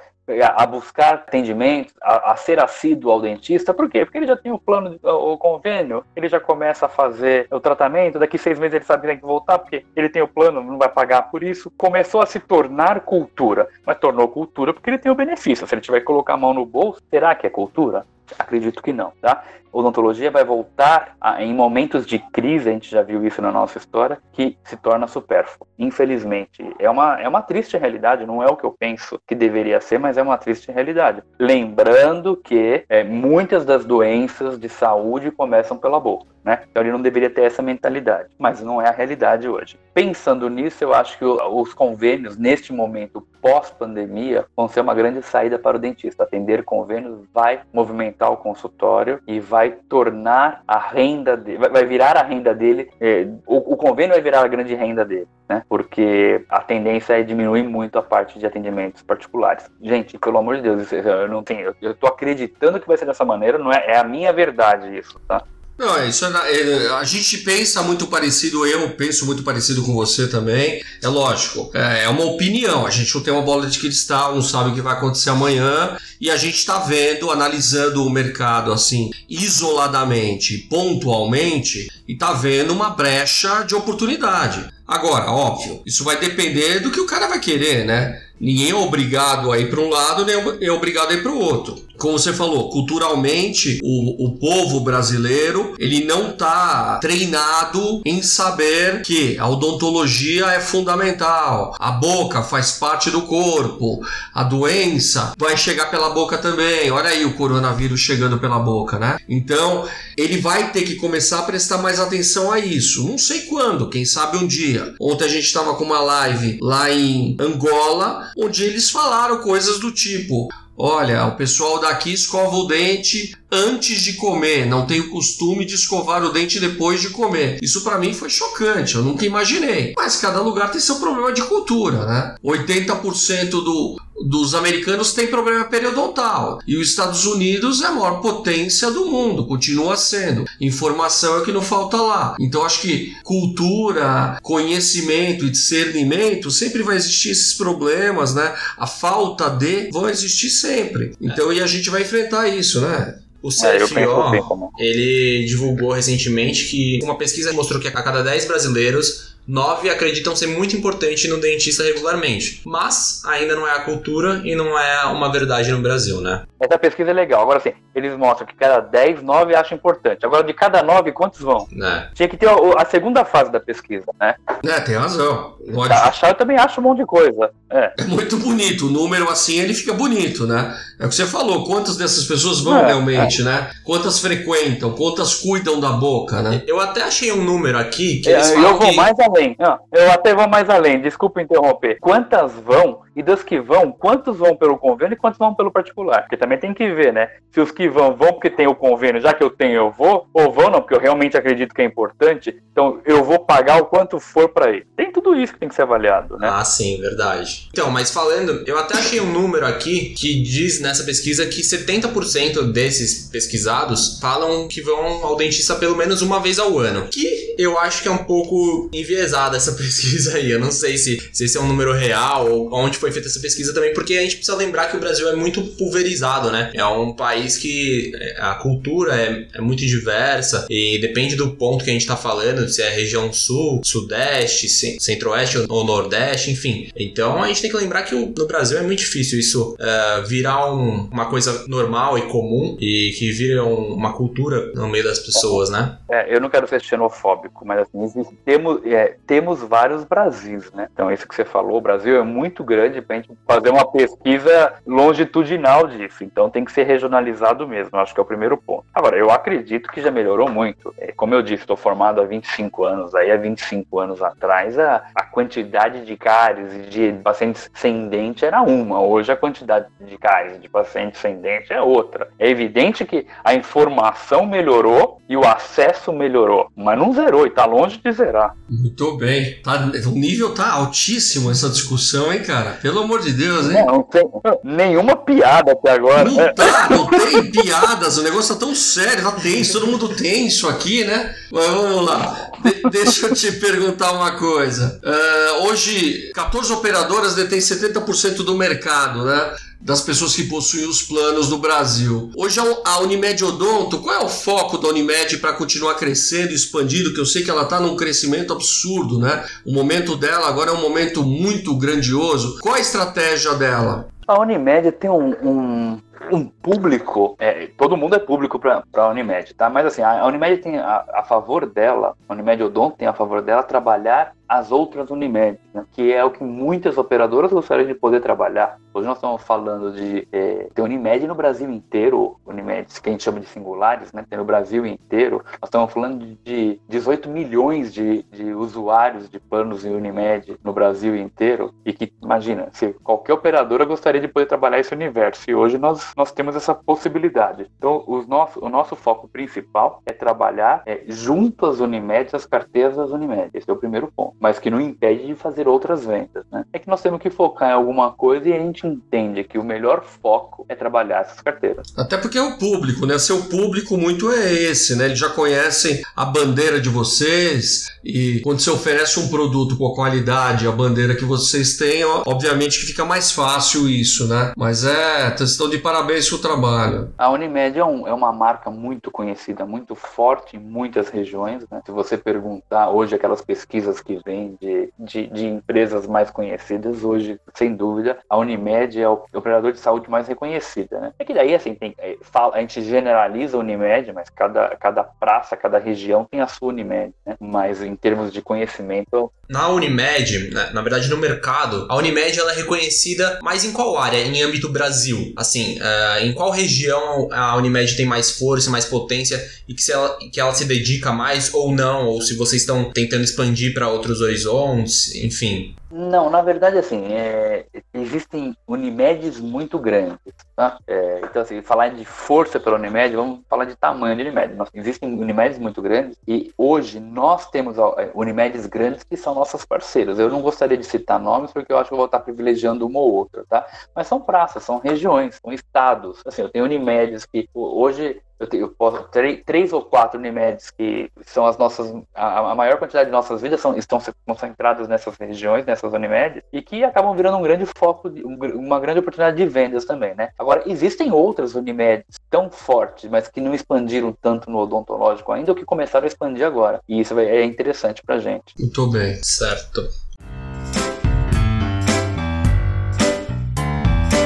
a 0.55 0.65
buscar 0.67 1.15
atendimento, 1.15 1.93
a, 2.01 2.33
a, 2.33 2.37
ser 2.37 2.63
assíduo 2.63 3.11
ao 3.11 3.21
dentista. 3.21 3.75
Por 3.75 3.89
quê? 3.89 4.05
Porque 4.05 4.19
ele 4.19 4.27
já 4.27 4.37
tem 4.37 4.53
o 4.53 4.59
plano, 4.59 4.99
o 5.03 5.37
convênio, 5.37 6.05
ele 6.15 6.29
já 6.29 6.39
começa 6.39 6.87
a 6.87 6.89
fazer 6.89 7.49
o 7.51 7.59
tratamento, 7.59 8.19
daqui 8.19 8.39
seis 8.39 8.59
meses 8.59 8.77
ele 8.77 8.85
sabe 8.85 9.03
que 9.03 9.09
tem 9.09 9.17
que 9.19 9.27
voltar, 9.27 9.59
porque 9.59 9.85
ele 9.97 10.09
tem 10.09 10.23
o 10.23 10.29
plano, 10.29 10.63
não 10.63 10.79
vai 10.79 10.89
pagar 10.89 11.23
por 11.31 11.43
isso. 11.43 11.71
Começou 11.77 12.23
a 12.23 12.27
se 12.27 12.39
tornar 12.39 13.01
cultura, 13.01 13.69
mas 13.85 13.99
tornou 13.99 14.29
cultura 14.29 14.73
porque 14.73 14.91
ele 14.91 14.99
tem 14.99 15.11
o 15.11 15.17
benefício. 15.17 15.67
Se 15.67 15.75
ele 15.75 15.83
tiver 15.83 16.01
que 16.01 16.07
colocar 16.07 16.35
a 16.35 16.37
mão 16.37 16.55
no 16.55 16.65
bolso, 16.65 17.03
será 17.11 17.35
que 17.35 17.47
é 17.47 17.51
cultura? 17.51 18.07
Acredito 18.39 18.81
que 18.81 18.93
não, 18.93 19.13
tá? 19.21 19.43
Odontologia 19.73 20.31
vai 20.31 20.45
voltar 20.45 21.17
a, 21.21 21.43
em 21.43 21.55
momentos 21.55 22.07
de 22.07 22.19
crise, 22.19 22.69
a 22.69 22.73
gente 22.73 22.91
já 22.91 23.03
viu 23.03 23.25
isso 23.27 23.41
na 23.41 23.53
nossa 23.53 23.79
história, 23.79 24.19
que 24.33 24.57
se 24.65 24.77
torna 24.77 25.07
supérfluo. 25.07 25.67
Infelizmente, 25.79 26.63
é 26.79 26.89
uma, 26.89 27.21
é 27.21 27.29
uma 27.29 27.43
triste 27.43 27.77
realidade, 27.77 28.27
não 28.27 28.43
é 28.43 28.47
o 28.47 28.57
que 28.57 28.65
eu 28.65 28.75
penso 28.79 29.21
que 29.27 29.35
deveria 29.35 29.81
ser, 29.81 29.99
mas 29.99 30.17
é 30.19 30.23
uma 30.23 30.39
triste 30.39 30.71
realidade. 30.71 31.23
Lembrando 31.39 32.37
que 32.37 32.85
é, 32.89 33.03
muitas 33.05 33.65
das 33.65 33.85
doenças 33.85 34.59
de 34.59 34.69
saúde 34.69 35.31
começam 35.31 35.77
pela 35.77 36.01
boca. 36.01 36.27
Né? 36.43 36.63
Então 36.71 36.83
ele 36.83 36.93
não 36.93 37.03
deveria 37.03 37.29
ter 37.29 37.43
essa 37.43 37.63
mentalidade, 37.63 38.31
mas 38.39 38.63
não 38.63 38.81
é 38.81 38.89
a 38.89 38.93
realidade 38.93 39.47
hoje. 39.47 39.79
Pensando 39.93 40.49
nisso, 40.49 40.83
eu 40.83 40.95
acho 40.95 41.19
que 41.19 41.25
os 41.25 41.75
convênios, 41.75 42.37
neste 42.39 42.73
momento 42.73 43.27
pós-pandemia, 43.43 44.47
vão 44.57 44.67
ser 44.67 44.81
uma 44.81 44.95
grande 44.95 45.23
saída 45.23 45.59
para 45.59 45.77
o 45.77 45.81
dentista. 45.81 46.23
Atender 46.23 46.65
convênios 46.65 47.27
vai 47.33 47.61
movimentar 47.73 48.33
o 48.33 48.39
consultório 48.39 49.21
e 49.27 49.39
vai 49.39 49.60
tornar 49.69 50.63
a 50.67 50.79
renda 50.79 51.37
dele, 51.37 51.69
vai 51.69 51.85
virar 51.85 52.17
a 52.17 52.23
renda 52.23 52.55
dele, 52.55 52.89
é, 53.01 53.27
o, 53.47 53.75
o, 53.75 53.77
convênio 53.77 54.15
vai 54.15 54.23
virar 54.23 54.41
a 54.41 54.49
grande 54.49 54.75
renda 54.75 55.05
dele, 55.05 55.29
né? 55.49 55.63
Porque 55.69 56.45
a 56.49 56.61
tendência 56.63 57.19
é 57.19 57.23
diminuir 57.23 57.65
muito 57.65 57.99
a 57.99 58.03
parte 58.03 58.39
de 58.39 58.47
atendimentos 58.47 59.03
particulares. 59.03 59.71
Gente, 59.83 60.17
pelo 60.17 60.39
amor 60.39 60.57
de 60.57 60.63
Deus, 60.63 60.91
eu 60.93 61.29
não 61.29 61.43
tenho, 61.43 61.75
eu, 61.83 61.91
estou 61.91 62.09
acreditando 62.09 62.81
que 62.81 62.89
vai 62.89 62.97
ser 62.97 63.05
dessa 63.05 63.25
maneira, 63.25 63.59
não 63.59 63.73
é, 63.73 63.85
é 63.89 63.99
a 63.99 64.05
minha 64.05 64.33
verdade 64.33 64.97
isso, 64.97 65.21
tá? 65.27 65.43
Não, 65.81 65.97
é 65.97 66.11
isso 66.11 66.27
é, 66.27 66.29
é, 66.29 66.89
a 66.91 67.05
gente 67.05 67.39
pensa 67.39 67.83
muito 67.83 68.07
parecido, 68.07 68.67
eu 68.67 68.91
penso 68.91 69.25
muito 69.25 69.43
parecido 69.43 69.83
com 69.83 69.95
você 69.95 70.29
também. 70.29 70.83
É 71.03 71.09
lógico, 71.09 71.71
é, 71.73 72.05
é 72.05 72.09
uma 72.11 72.27
opinião. 72.27 72.87
A 72.87 72.91
gente 72.91 73.15
não 73.15 73.23
tem 73.23 73.33
uma 73.33 73.41
bola 73.41 73.67
de 73.67 73.79
cristal, 73.79 74.35
não 74.35 74.43
sabe 74.43 74.69
o 74.69 74.75
que 74.75 74.83
vai 74.83 74.93
acontecer 74.93 75.31
amanhã. 75.31 75.97
E 76.21 76.31
a 76.31 76.37
gente 76.37 76.57
está 76.57 76.81
vendo, 76.81 77.31
analisando 77.31 78.05
o 78.05 78.11
mercado 78.11 78.75
assim, 78.75 79.09
isoladamente, 79.27 80.59
pontualmente, 80.69 81.89
e 82.07 82.13
está 82.13 82.35
vendo 82.35 82.75
uma 82.75 82.91
brecha 82.91 83.63
de 83.63 83.75
oportunidade. 83.75 84.69
Agora, 84.87 85.31
óbvio, 85.31 85.81
isso 85.87 86.05
vai 86.05 86.21
depender 86.21 86.81
do 86.81 86.91
que 86.91 87.01
o 87.01 87.07
cara 87.07 87.27
vai 87.27 87.41
querer, 87.41 87.87
né? 87.87 88.21
Ninguém 88.39 88.69
é 88.69 88.75
obrigado 88.75 89.51
a 89.51 89.59
ir 89.59 89.71
para 89.71 89.81
um 89.81 89.89
lado, 89.89 90.27
nem 90.27 90.37
é 90.61 90.71
obrigado 90.71 91.11
a 91.11 91.15
ir 91.15 91.23
para 91.23 91.33
o 91.33 91.39
outro 91.39 91.90
como 92.01 92.19
você 92.19 92.33
falou, 92.33 92.71
culturalmente 92.71 93.79
o, 93.83 94.27
o 94.27 94.39
povo 94.39 94.81
brasileiro 94.81 95.75
ele 95.79 96.05
não 96.05 96.31
está 96.31 96.99
treinado 96.99 98.01
em 98.05 98.23
saber 98.23 99.03
que 99.03 99.39
a 99.39 99.47
odontologia 99.47 100.47
é 100.47 100.61
fundamental, 100.61 101.77
a 101.79 101.93
boca 101.93 102.43
faz 102.43 102.73
parte 102.73 103.11
do 103.11 103.23
corpo, 103.23 104.01
a 104.35 104.43
doença 104.43 105.33
vai 105.39 105.57
chegar 105.57 105.91
pela 105.91 106.11
boca 106.11 106.39
também. 106.39 106.91
Olha 106.91 107.11
aí 107.11 107.25
o 107.25 107.35
coronavírus 107.35 108.01
chegando 108.01 108.39
pela 108.39 108.59
boca, 108.59 108.99
né? 108.99 109.19
Então 109.29 109.87
ele 110.17 110.39
vai 110.39 110.73
ter 110.73 110.83
que 110.83 110.97
começar 110.97 111.41
a 111.41 111.43
prestar 111.43 111.79
mais 111.79 112.01
atenção 112.01 112.51
a 112.51 112.59
isso. 112.59 113.07
Não 113.07 113.19
sei 113.19 113.43
quando, 113.43 113.91
quem 113.91 114.05
sabe 114.05 114.39
um 114.39 114.47
dia. 114.47 114.95
Ontem 115.01 115.25
a 115.25 115.29
gente 115.29 115.45
estava 115.45 115.75
com 115.75 115.85
uma 115.85 116.01
live 116.01 116.59
lá 116.63 116.91
em 116.91 117.37
Angola, 117.39 118.31
onde 118.37 118.65
eles 118.65 118.91
falaram 118.91 119.43
coisas 119.43 119.79
do 119.79 119.93
tipo: 119.93 120.49
Olha, 120.83 121.27
o 121.27 121.37
pessoal 121.37 121.79
daqui 121.79 122.11
escova 122.11 122.57
o 122.57 122.67
dente 122.67 123.37
antes 123.53 124.01
de 124.01 124.15
comer, 124.15 124.65
não 124.65 124.87
tem 124.87 124.99
o 124.99 125.11
costume 125.11 125.67
de 125.67 125.75
escovar 125.75 126.25
o 126.25 126.33
dente 126.33 126.59
depois 126.59 127.03
de 127.03 127.11
comer. 127.11 127.59
Isso 127.61 127.83
para 127.83 127.99
mim 127.99 128.15
foi 128.15 128.31
chocante, 128.31 128.95
eu 128.95 129.03
nunca 129.03 129.27
imaginei. 129.27 129.93
Mas 129.95 130.17
cada 130.17 130.41
lugar 130.41 130.71
tem 130.71 130.81
seu 130.81 130.97
problema 130.97 131.35
de 131.35 131.43
cultura, 131.43 132.07
né? 132.07 132.35
80% 132.43 133.51
do, 133.51 134.01
dos 134.21 134.55
americanos 134.55 135.13
tem 135.13 135.27
problema 135.27 135.65
periodontal 135.65 136.61
e 136.67 136.77
os 136.77 136.89
Estados 136.89 137.25
Unidos 137.25 137.81
é 137.81 137.87
a 137.87 137.93
maior 137.93 138.21
potência 138.21 138.91
do 138.91 139.07
mundo, 139.07 139.47
continua 139.47 139.97
sendo. 139.97 140.45
Informação 140.61 141.37
é 141.37 141.39
o 141.39 141.45
que 141.45 141.53
não 141.53 141.63
falta 141.63 141.97
lá. 141.97 142.37
Então 142.39 142.65
acho 142.65 142.83
que 142.83 143.15
cultura, 143.23 144.39
conhecimento 144.43 145.45
e 145.45 145.51
discernimento 145.51 146.51
sempre 146.51 146.83
vai 146.83 146.97
existir 146.97 147.31
esses 147.31 147.55
problemas, 147.55 148.35
né? 148.35 148.55
A 148.77 148.87
falta 148.87 149.49
de 149.49 149.91
vão 149.91 150.09
existir 150.09 150.51
sempre. 150.51 151.13
Então 151.21 151.53
e 151.53 151.61
a 151.61 151.67
gente 151.67 151.91
vai 151.91 152.03
enfrentar 152.03 152.49
isso, 152.49 152.81
né? 152.81 153.19
O 153.43 153.49
CFO, 153.49 154.71
é, 154.79 154.85
ele 154.85 155.47
divulgou 155.47 155.93
recentemente 155.93 156.67
que 156.67 156.99
uma 157.03 157.17
pesquisa 157.17 157.53
mostrou 157.55 157.81
que 157.81 157.89
a 157.89 157.91
cada 157.91 158.23
10 158.23 158.45
brasileiros, 158.45 159.30
9 159.51 159.91
acreditam 159.91 160.37
ser 160.37 160.47
muito 160.47 160.77
importante 160.77 161.27
no 161.27 161.41
dentista 161.41 161.83
regularmente. 161.83 162.63
Mas 162.65 163.21
ainda 163.27 163.57
não 163.57 163.67
é 163.67 163.73
a 163.73 163.81
cultura 163.81 164.41
e 164.45 164.55
não 164.55 164.79
é 164.79 165.05
uma 165.07 165.31
verdade 165.33 165.73
no 165.73 165.83
Brasil, 165.83 166.21
né? 166.21 166.45
Essa 166.61 166.79
pesquisa 166.79 167.11
é 167.11 167.15
legal. 167.15 167.43
Agora, 167.43 167.59
assim, 167.59 167.73
eles 167.95 168.15
mostram 168.17 168.47
que 168.47 168.55
cada 168.55 168.81
10, 168.81 169.23
9 169.23 169.55
acham 169.55 169.77
importante. 169.77 170.25
Agora, 170.25 170.45
de 170.45 170.53
cada 170.53 170.83
9, 170.83 171.11
quantos 171.11 171.41
vão? 171.41 171.67
É. 171.83 172.09
Tinha 172.15 172.29
que 172.29 172.37
ter 172.37 172.49
a, 172.49 172.55
a, 172.77 172.85
segunda 172.85 173.25
fase 173.25 173.51
da 173.51 173.59
pesquisa, 173.59 174.05
né? 174.21 174.35
É, 174.65 174.81
tem 174.81 174.95
razão. 174.95 175.57
Pode... 175.73 175.93
Achar, 175.93 176.29
eu 176.29 176.35
também 176.35 176.57
acho 176.57 176.81
um 176.81 176.85
monte 176.85 176.99
de 176.99 177.07
coisa. 177.07 177.51
É. 177.71 177.93
é. 177.99 178.05
muito 178.05 178.37
bonito. 178.37 178.87
O 178.87 178.91
número 178.91 179.29
assim, 179.31 179.59
ele 179.59 179.75
fica 179.75 179.95
bonito, 179.95 180.47
né? 180.47 180.77
É 180.99 181.07
o 181.07 181.09
que 181.09 181.15
você 181.15 181.27
falou. 181.27 181.65
Quantas 181.65 181.97
dessas 181.97 182.25
pessoas 182.25 182.61
vão 182.61 182.77
é, 182.77 182.87
realmente, 182.87 183.41
é. 183.41 183.45
né? 183.45 183.71
Quantas 183.83 184.21
frequentam? 184.21 184.93
Quantas 184.93 185.35
cuidam 185.35 185.81
da 185.81 185.93
boca, 185.93 186.43
né? 186.43 186.63
Eu 186.67 186.79
até 186.79 187.03
achei 187.03 187.33
um 187.33 187.43
número 187.43 187.79
aqui 187.79 188.21
que 188.21 188.29
é, 188.29 188.35
eles 188.35 188.51
falam 188.51 188.71
Eu 188.71 188.79
vou 188.79 188.91
que... 188.91 188.97
mais 188.97 189.19
além. 189.19 189.40
Não, 189.59 189.79
eu 189.93 190.11
até 190.11 190.35
vou 190.35 190.49
mais 190.49 190.69
além. 190.69 191.01
Desculpa 191.01 191.41
interromper. 191.43 191.99
Quantas 192.01 192.53
vão 192.61 193.01
e 193.15 193.23
das 193.23 193.43
que 193.43 193.61
vão, 193.61 193.93
quantos 193.93 194.37
vão 194.37 194.57
pelo 194.57 194.79
convênio 194.79 195.15
e 195.15 195.17
quantos 195.17 195.39
vão 195.39 195.55
pelo 195.55 195.71
particular? 195.71 196.23
Porque 196.23 196.37
também 196.37 196.59
tem 196.59 196.73
que 196.73 196.93
ver, 196.93 197.13
né? 197.13 197.29
Se 197.53 197.61
os 197.61 197.71
que 197.71 197.89
vão, 197.89 198.17
vão 198.17 198.33
porque 198.33 198.51
tem 198.51 198.67
o 198.67 198.75
convênio, 198.75 199.21
já 199.21 199.35
que 199.35 199.43
eu 199.43 199.51
tenho, 199.51 199.75
eu 199.75 199.91
vou, 199.91 200.27
ou 200.33 200.53
vão 200.53 200.71
não, 200.71 200.81
porque 200.81 200.95
eu 200.95 201.01
realmente 201.01 201.37
acredito 201.37 201.75
que 201.75 201.83
é 201.83 201.85
importante, 201.85 202.57
então 202.71 203.01
eu 203.05 203.25
vou 203.25 203.41
pagar 203.41 203.81
o 203.81 203.87
quanto 203.87 204.21
for 204.21 204.49
para 204.49 204.71
ir. 204.71 204.87
Tem 204.97 205.13
tudo 205.13 205.35
isso 205.35 205.53
que 205.53 205.59
tem 205.59 205.69
que 205.69 205.75
ser 205.75 205.83
avaliado, 205.83 206.39
né? 206.39 206.49
Ah, 206.51 206.65
sim, 206.65 207.01
verdade. 207.01 207.69
Então, 207.73 207.91
mas 207.91 208.11
falando, 208.13 208.63
eu 208.67 208.79
até 208.79 208.95
achei 208.95 209.21
um 209.21 209.33
número 209.33 209.67
aqui 209.67 210.11
que 210.11 210.43
diz 210.43 210.81
nessa 210.81 211.05
pesquisa 211.05 211.47
que 211.47 211.63
70% 211.63 212.73
desses 212.73 213.29
pesquisados 213.29 214.19
falam 214.21 214.69
que 214.69 214.81
vão 214.81 215.25
ao 215.25 215.37
dentista 215.37 215.75
pelo 215.75 215.97
menos 215.97 216.23
uma 216.23 216.41
vez 216.41 216.59
ao 216.59 216.79
ano. 216.79 217.09
Que 217.09 217.55
eu 217.59 217.79
acho 217.79 218.03
que 218.03 218.09
é 218.09 218.11
um 218.11 218.25
pouco 218.25 218.89
enviesada 218.93 219.57
essa 219.57 219.73
pesquisa 219.77 220.37
aí. 220.37 220.51
Eu 220.51 220.61
não 220.61 220.71
sei 220.71 220.97
se, 220.97 221.19
se 221.33 221.45
esse 221.45 221.57
é 221.57 221.61
um 221.61 221.67
número 221.67 221.93
real 221.93 222.51
ou 222.51 222.73
onde 222.73 222.99
foi 222.99 223.10
feita 223.13 223.29
essa 223.29 223.41
pesquisa 223.41 223.73
também, 223.73 223.93
porque 223.93 224.15
a 224.15 224.23
gente 224.23 224.37
precisa 224.37 224.57
lembrar 224.57 224.89
que 224.89 224.97
o 224.97 225.01
Brasil 225.01 225.29
é 225.29 225.35
muito 225.35 225.63
pulverizado, 225.63 226.51
né? 226.51 226.71
É 226.75 226.85
um 226.85 227.13
país 227.13 227.57
que 227.57 228.13
é, 228.15 228.37
a 228.41 228.55
cultura 228.55 229.15
é, 229.15 229.47
é 229.55 229.61
muito 229.61 229.81
diversa 229.81 230.67
e 230.69 230.99
depende 230.99 231.37
do 231.37 231.51
ponto 231.53 231.85
que 231.85 231.91
a 231.91 231.93
gente 231.93 232.07
tá 232.07 232.17
falando, 232.17 232.69
se 232.69 232.83
é 232.83 232.89
região 232.89 233.33
sul, 233.33 233.81
sudeste, 233.85 234.69
centro-oeste 235.01 235.67
ou 235.69 235.85
nordeste, 235.85 236.51
enfim. 236.51 236.91
Então 236.97 237.43
a 237.43 237.49
gente 237.49 237.63
tem 237.63 237.71
que 237.71 237.77
lembrar 237.77 238.03
que 238.03 238.15
o, 238.15 238.33
no 238.37 238.47
Brasil 238.47 238.79
é 238.79 238.83
muito 238.83 239.01
difícil 239.01 239.39
isso 239.39 239.75
uh, 239.75 240.27
virar 240.27 240.73
um, 240.73 241.09
uma 241.11 241.27
coisa 241.27 241.65
normal 241.69 242.19
e 242.19 242.23
comum 242.23 242.77
e 242.81 243.15
que 243.19 243.31
vira 243.31 243.65
um, 243.65 243.95
uma 243.95 244.13
cultura 244.13 244.73
no 244.75 244.89
meio 244.89 245.05
das 245.05 245.19
pessoas, 245.19 245.71
né? 245.71 245.99
É, 246.09 246.35
eu 246.35 246.41
não 246.41 246.51
quero 246.51 246.67
ser 246.67 246.81
xenofóbico, 246.83 247.65
mas 247.67 247.81
assim, 247.81 248.25
temos, 248.45 248.85
é, 248.85 249.17
temos 249.27 249.61
vários 249.61 250.05
Brasis, 250.05 250.71
né? 250.73 250.89
Então 250.93 251.11
isso 251.11 251.27
que 251.27 251.35
você 251.35 251.45
falou, 251.45 251.79
o 251.79 251.81
Brasil 251.81 252.17
é 252.17 252.23
muito 252.23 252.65
grande 252.65 252.90
grande 252.91 253.01
para 253.03 253.17
gente 253.17 253.31
fazer 253.47 253.71
uma 253.71 253.91
pesquisa 253.91 254.75
longitudinal 254.87 255.87
disso. 255.87 256.25
Então 256.25 256.51
tem 256.51 256.65
que 256.65 256.73
ser 256.73 256.85
regionalizado 256.85 257.67
mesmo. 257.67 257.97
Acho 257.99 258.13
que 258.13 258.21
é 258.21 258.23
o 258.23 258.27
primeiro 258.27 258.57
ponto. 258.57 258.85
Agora, 258.93 259.17
eu 259.17 259.31
acredito 259.31 259.91
que 259.91 260.03
já 260.03 260.11
melhorou 260.11 260.51
muito. 260.51 260.93
É, 260.99 261.13
como 261.13 261.35
eu 261.35 261.43
disse, 261.43 261.63
estou 261.63 261.77
formado 261.77 262.21
há 262.21 262.25
25 262.25 262.85
anos. 262.85 263.15
Aí 263.15 263.31
há 263.31 263.37
25 263.37 263.99
anos 263.99 264.23
atrás, 264.23 264.79
a, 264.79 265.05
a 265.15 265.23
quantidade 265.25 266.05
de 266.05 266.17
cáries 266.17 266.75
e 266.75 266.79
de 266.91 267.13
pacientes 267.23 267.71
sem 267.75 268.09
dente 268.09 268.45
era 268.45 268.63
uma. 268.63 269.01
Hoje 269.01 269.31
a 269.31 269.37
quantidade 269.37 269.87
de 270.01 270.19
cáries 270.19 270.61
de 270.61 270.69
pacientes 270.69 271.21
sem 271.21 271.37
dente 271.41 271.73
é 271.73 271.81
outra. 271.81 272.29
É 272.39 272.49
evidente 272.49 273.05
que 273.05 273.27
a 273.45 273.55
informação 273.55 274.47
melhorou 274.47 275.21
e 275.29 275.37
o 275.37 275.47
acesso 275.47 276.13
melhorou, 276.13 276.73
mas 276.75 276.99
não 276.99 277.13
zerou 277.13 277.47
e 277.47 277.51
está 277.51 277.65
longe 277.65 278.01
de 278.03 278.13
zerar. 278.13 278.57
Muito 278.69 279.17
bem. 279.17 279.63
Tá, 279.63 279.89
o 280.07 280.11
nível 280.11 280.53
tá 280.53 280.73
altíssimo 280.73 281.53
essa 281.53 281.69
discussão, 281.69 282.33
hein, 282.33 282.43
cara? 282.43 282.80
Pelo 282.83 283.01
amor 283.01 283.21
de 283.21 283.33
Deus, 283.33 283.67
hein? 283.67 283.85
Não, 283.85 283.87
não 283.87 284.03
tem 284.03 284.23
nenhuma 284.65 285.17
piada 285.17 285.73
até 285.73 285.93
agora. 285.93 286.31
Não, 286.31 286.55
tá, 286.55 286.89
não 286.91 287.07
tem 287.07 287.51
piadas, 287.51 288.19
o 288.19 288.23
negócio 288.23 288.55
tá 288.55 288.61
tão 288.61 288.75
sério, 288.75 289.23
tá 289.23 289.33
tenso, 289.33 289.75
todo 289.75 289.91
mundo 289.91 290.09
tenso 290.09 290.69
aqui, 290.69 291.05
né? 291.05 291.35
Mas 291.51 291.67
vamos 291.67 292.05
lá. 292.07 292.51
De 292.63 292.91
deixa 292.91 293.27
eu 293.27 293.35
te 293.35 293.53
perguntar 293.53 294.13
uma 294.13 294.33
coisa. 294.33 295.01
Uh, 295.05 295.69
hoje, 295.69 296.31
14 296.35 296.73
operadoras 296.73 297.35
detêm 297.35 297.59
70% 297.59 298.37
do 298.37 298.55
mercado, 298.55 299.25
né? 299.25 299.55
Das 299.81 300.03
pessoas 300.03 300.37
que 300.37 300.45
possuem 300.45 300.87
os 300.87 301.03
planos 301.03 301.49
no 301.49 301.59
Brasil. 301.59 302.31
Hoje 302.37 302.61
a 302.85 303.01
Unimed 303.01 303.43
Odonto, 303.43 303.99
qual 303.99 304.15
é 304.15 304.25
o 304.25 304.29
foco 304.29 304.77
da 304.77 304.89
Unimed 304.89 305.39
para 305.39 305.55
continuar 305.55 305.95
crescendo, 305.95 306.53
expandindo? 306.53 307.15
Que 307.15 307.21
eu 307.21 307.27
sei 307.27 307.43
que 307.43 307.51
ela 307.51 307.63
está 307.63 307.81
num 307.81 307.97
crescimento 307.97 308.53
absurdo, 308.53 309.19
né? 309.19 309.45
O 309.65 309.73
momento 309.73 310.17
dela 310.17 310.49
agora 310.49 310.71
é 310.71 310.75
um 310.75 310.81
momento 310.81 311.23
muito 311.23 311.75
grandioso. 311.77 312.59
Qual 312.61 312.75
a 312.75 312.81
estratégia 312.81 313.55
dela? 313.55 314.09
A 314.29 314.41
Unimed 314.41 314.93
tem 314.93 315.11
um, 315.11 315.35
um 315.43 316.01
um 316.35 316.47
público, 316.47 317.37
é, 317.39 317.69
todo 317.77 317.97
mundo 317.97 318.17
é 318.17 318.19
público 318.19 318.59
para 318.59 318.83
a 318.93 319.09
Unimed, 319.09 319.55
tá? 319.55 319.69
Mas 319.69 319.87
assim, 319.87 320.03
a 320.03 320.27
Unimed 320.27 320.59
tem 320.63 320.79
a, 320.79 321.05
a 321.15 321.23
favor 321.23 321.67
dela, 321.67 322.17
a 322.29 322.33
Unimed 322.33 322.63
Odonto 322.63 322.97
tem 322.97 323.09
a 323.09 323.13
favor 323.13 323.43
dela 323.43 323.63
trabalhar 323.63 324.33
as 324.51 324.73
outras 324.73 325.11
Unimed, 325.11 325.61
né? 325.73 325.85
que 325.93 326.13
é 326.13 326.25
o 326.25 326.31
que 326.33 326.43
muitas 326.43 326.99
operadoras 326.99 327.53
gostariam 327.53 327.87
de 327.87 327.95
poder 327.95 328.21
trabalhar. 328.21 328.81
Hoje 328.93 329.07
nós 329.07 329.19
estamos 329.19 329.41
falando 329.45 329.93
de 329.93 330.27
é, 330.33 330.69
ter 330.75 330.83
Unimed 330.83 331.25
no 331.29 331.37
Brasil 331.37 331.71
inteiro, 331.71 332.37
Unimed, 332.45 333.01
que 333.01 333.09
a 333.09 333.13
gente 333.13 333.23
chama 333.23 333.39
de 333.39 333.47
singulares, 333.47 334.13
né? 334.13 334.27
Tem 334.29 334.37
no 334.37 334.45
Brasil 334.45 334.85
inteiro. 334.85 335.45
Nós 335.53 335.69
estamos 335.69 335.93
falando 335.93 336.37
de 336.43 336.81
18 336.89 337.29
milhões 337.29 337.95
de, 337.95 338.25
de 338.25 338.53
usuários 338.53 339.31
de 339.31 339.39
planos 339.39 339.85
em 339.85 339.95
Unimed 339.95 340.59
no 340.65 340.73
Brasil 340.73 341.15
inteiro. 341.15 341.73
E 341.87 341.93
que, 341.93 342.13
imagina, 342.21 342.71
se 342.73 342.93
qualquer 343.05 343.35
operadora 343.35 343.85
gostaria 343.85 344.21
de 344.21 344.27
poder 344.27 344.47
trabalhar 344.47 344.81
esse 344.81 344.93
universo. 344.93 345.49
E 345.49 345.55
hoje 345.55 345.79
nós, 345.79 346.13
nós 346.21 346.33
temos 346.33 346.55
essa 346.55 346.75
possibilidade. 346.75 347.67
Então, 347.79 348.05
os 348.07 348.27
nosso, 348.27 348.63
o 348.63 348.69
nosso 348.69 348.95
foco 348.95 349.27
principal 349.27 350.03
é 350.05 350.13
trabalhar 350.13 350.83
é, 350.85 351.05
junto 351.09 351.65
às 351.65 351.81
Unimed, 351.81 352.29
as 352.35 352.45
carteiras 352.45 352.97
das 352.97 353.11
Unimed. 353.11 353.51
Esse 353.55 353.71
é 353.71 353.73
o 353.73 353.77
primeiro 353.77 354.13
ponto 354.15 354.31
mas 354.41 354.59
que 354.59 354.71
não 354.71 354.81
impede 354.81 355.27
de 355.27 355.35
fazer 355.35 355.69
outras 355.69 356.05
vendas. 356.05 356.45
Né? 356.51 356.65
É 356.73 356.79
que 356.79 356.89
nós 356.89 357.03
temos 357.03 357.21
que 357.21 357.31
focar 357.31 357.71
em 357.71 357.75
alguma 357.75 358.11
coisa 358.13 358.49
e 358.49 358.53
a 358.53 358.59
gente 358.59 358.87
entende 358.87 359.45
que 359.45 359.59
o 359.59 359.65
melhor 359.65 360.03
foco 360.03 360.65
é 360.69 360.75
trabalhar 360.75 361.21
essas 361.21 361.41
carteiras. 361.41 361.93
Até 361.97 362.17
porque 362.17 362.39
é 362.39 362.43
o 362.43 362.57
público, 362.57 363.05
né? 363.05 363.19
Seu 363.19 363.43
público 363.45 363.97
muito 363.99 364.33
é 364.33 364.53
esse, 364.53 364.97
né? 364.97 365.07
Eles 365.07 365.19
já 365.19 365.29
conhecem 365.29 366.01
a 366.17 366.25
bandeira 366.25 366.81
de 366.81 366.89
vocês 366.89 367.87
e 368.03 368.41
quando 368.43 368.61
você 368.61 368.71
oferece 368.71 369.21
um 369.21 369.29
produto 369.29 369.77
com 369.77 369.87
a 369.89 369.95
qualidade, 369.95 370.67
a 370.67 370.73
bandeira 370.73 371.15
que 371.15 371.25
vocês 371.25 371.77
têm, 371.77 372.03
obviamente 372.05 372.81
que 372.81 372.87
fica 372.87 373.05
mais 373.05 373.31
fácil 373.31 373.89
isso, 373.89 374.27
né? 374.27 374.53
Mas 374.57 374.85
é, 374.85 375.37
vocês 375.37 375.51
estão 375.51 375.69
de 375.69 375.79
parabéns 375.79 376.10
pelo 376.11 376.39
trabalho. 376.39 377.13
A 377.17 377.31
Unimed 377.31 377.79
é, 377.79 377.85
um, 377.85 378.07
é 378.07 378.13
uma 378.13 378.33
marca 378.33 378.71
muito 378.71 379.11
conhecida, 379.11 379.65
muito 379.65 379.95
forte 379.95 380.57
em 380.57 380.61
muitas 380.61 381.09
regiões, 381.09 381.65
né? 381.71 381.81
Se 381.85 381.93
você 381.93 382.19
perguntar 382.19 382.91
hoje 382.91 383.15
aquelas 383.15 383.41
pesquisas 383.41 384.01
que 384.01 384.21
vem 384.25 384.57
de, 384.61 384.93
de, 384.99 385.27
de, 385.29 385.47
empresas 385.47 386.07
mais 386.07 386.31
conhecidas, 386.31 387.05
hoje, 387.05 387.39
sem 387.55 387.75
dúvida, 387.75 388.19
a 388.29 388.37
Unimed 388.37 389.01
é 389.01 389.09
o 389.09 389.23
operador 389.33 389.73
de 389.73 389.79
saúde 389.79 390.11
mais 390.11 390.27
reconhecida, 390.27 390.99
né? 391.01 391.13
É 391.19 391.25
que 391.25 391.35
daí, 391.35 391.55
assim, 391.55 391.75
tem, 391.75 391.95
é, 391.99 392.17
fala, 392.21 392.57
a 392.57 392.61
gente 392.61 392.83
generaliza 392.83 393.57
a 393.57 393.61
Unimed, 393.61 394.13
mas 394.13 394.29
cada, 394.29 394.77
cada 394.77 395.05
praça, 395.05 395.57
cada 395.57 395.79
região 395.79 396.27
tem 396.31 396.41
a 396.41 396.47
sua 396.47 396.69
Unimed, 396.69 397.15
né? 397.25 397.37
Mas 397.41 397.83
em 397.83 397.95
termos 397.95 398.33
de 398.33 398.43
conhecimento... 398.43 399.33
Na 399.49 399.69
Unimed, 399.69 400.51
na, 400.53 400.73
na 400.73 400.83
verdade, 400.83 401.09
no 401.09 401.17
mercado, 401.17 401.87
a 401.91 401.97
Unimed, 401.97 402.39
ela 402.39 402.53
é 402.53 402.57
reconhecida 402.57 403.39
mais 403.43 403.65
em 403.65 403.73
qual 403.73 403.99
área? 403.99 404.19
Em 404.19 404.43
âmbito 404.43 404.69
Brasil? 404.69 405.33
Assim, 405.37 405.79
uh, 406.01 406.25
em 406.25 406.33
qual 406.33 406.51
região 406.51 407.29
a 407.31 407.57
Unimed 407.57 407.97
tem 407.97 408.07
mais 408.07 408.31
força, 408.31 408.71
mais 408.71 408.85
potência 408.85 409.45
e 409.69 409.75
que, 409.75 409.83
se 409.83 409.93
ela, 409.93 410.19
que 410.33 410.41
ela 410.41 410.55
se 410.55 410.65
dedica 410.65 411.13
mais 411.13 411.53
ou 411.53 411.73
não? 411.73 412.07
Ou 412.07 412.21
se 412.23 412.35
vocês 412.35 412.63
estão 412.63 412.91
tentando 412.93 413.25
expandir 413.25 413.75
para 413.75 413.89
outros 413.89 414.21
horizontes, 414.21 415.15
enfim? 415.15 415.75
Não, 415.93 416.31
na 416.31 416.41
verdade, 416.41 416.79
assim, 416.79 417.13
é, 417.13 417.67
existem 417.93 418.57
Unimedes 418.65 419.41
muito 419.41 419.77
grandes, 419.77 420.19
tá? 420.55 420.79
É, 420.87 421.21
então, 421.25 421.43
assim, 421.43 421.61
falar 421.63 421.89
de 421.89 422.05
força 422.05 422.61
pela 422.61 422.77
Unimed, 422.77 423.17
vamos 423.17 423.41
falar 423.49 423.65
de 423.65 423.75
tamanho 423.75 424.15
de 424.15 424.23
Unimed. 424.23 424.55
Existem 424.73 425.13
Unimedes 425.19 425.59
muito 425.59 425.83
grandes 425.83 426.17
e 426.29 426.53
hoje 426.57 427.01
nós 427.01 427.51
temos 427.51 427.77
é, 427.77 428.11
Unimedes 428.15 428.67
grandes 428.67 429.03
que 429.03 429.17
são 429.17 429.35
nossas 429.35 429.65
parceiras. 429.65 430.17
Eu 430.21 430.31
não 430.31 430.43
gostaria 430.43 430.77
de 430.77 430.85
citar 430.87 431.19
nomes 431.19 431.53
porque 431.53 431.73
eu 431.73 431.79
acho 431.79 431.89
que 431.89 431.95
eu 431.95 431.99
vou 431.99 432.07
estar 432.07 432.21
privilegiando 432.21 432.87
uma 432.87 433.01
ou 433.01 433.13
outra, 433.13 433.45
tá? 433.49 433.67
Mas 433.93 434.07
são 434.07 434.21
praças, 434.21 434.63
são 434.63 434.79
regiões, 434.79 435.41
são 435.43 435.53
estados. 435.53 436.23
Assim, 436.25 436.43
eu 436.43 436.49
tenho 436.49 436.67
Unimedes 436.67 437.27
que 437.27 437.49
hoje 437.53 438.23
eu, 438.41 438.47
tenho, 438.47 438.63
eu 438.63 438.69
posso 438.71 439.03
três, 439.13 439.43
três 439.45 439.73
ou 439.73 439.83
quatro 439.83 440.19
Unimedes 440.19 440.71
que 440.71 441.13
são 441.27 441.47
as 441.47 441.59
nossas 441.59 441.93
a, 442.15 442.51
a, 442.51 442.55
maior 442.55 442.79
quantidade 442.79 443.07
de 443.07 443.13
nossas 443.13 443.43
vidas 443.43 443.61
são 443.61 443.77
estão 443.77 444.01
concentradas 444.27 444.89
nessas 444.89 445.15
regiões, 445.17 445.67
nessas 445.67 445.93
Unimedes 445.93 446.43
e 446.51 446.63
que 446.63 446.83
acabam 446.83 447.15
virando 447.15 447.37
um 447.37 447.43
grande 447.43 447.67
foco, 447.67 448.09
de, 448.09 448.23
uma 448.25 448.81
grande 448.81 449.01
oportunidade 449.01 449.37
de 449.37 449.47
vendas 449.47 449.85
também, 449.85 450.15
né? 450.15 450.31
Agora 450.39 450.63
existem 450.67 451.13
outras 451.13 451.55
Unimedes 451.55 452.19
tão 452.31 452.51
fortes, 452.51 453.11
mas 453.11 453.29
que 453.29 453.41
não 453.41 453.55
expandiram 453.55 454.17
tanto 454.23 454.51
no 454.51 454.59
odontológico 454.59 455.33
ainda, 455.33 455.53
ou 455.53 455.57
que 455.57 455.65
começaram 455.65 456.05
a 456.05 456.09
expandir 456.09 456.47
agora. 456.47 456.81
E 456.89 456.99
isso 456.99 457.19
é 457.19 457.45
interessante 457.45 458.03
pra 458.03 458.19
gente. 458.19 458.55
Muito 458.59 458.87
bem, 458.91 459.23
certo. 459.23 459.87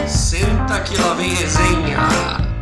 Senta 0.06 0.80
que 0.80 0.96
lá 1.00 1.14
vem 1.14 1.30
resenha. 1.30 2.53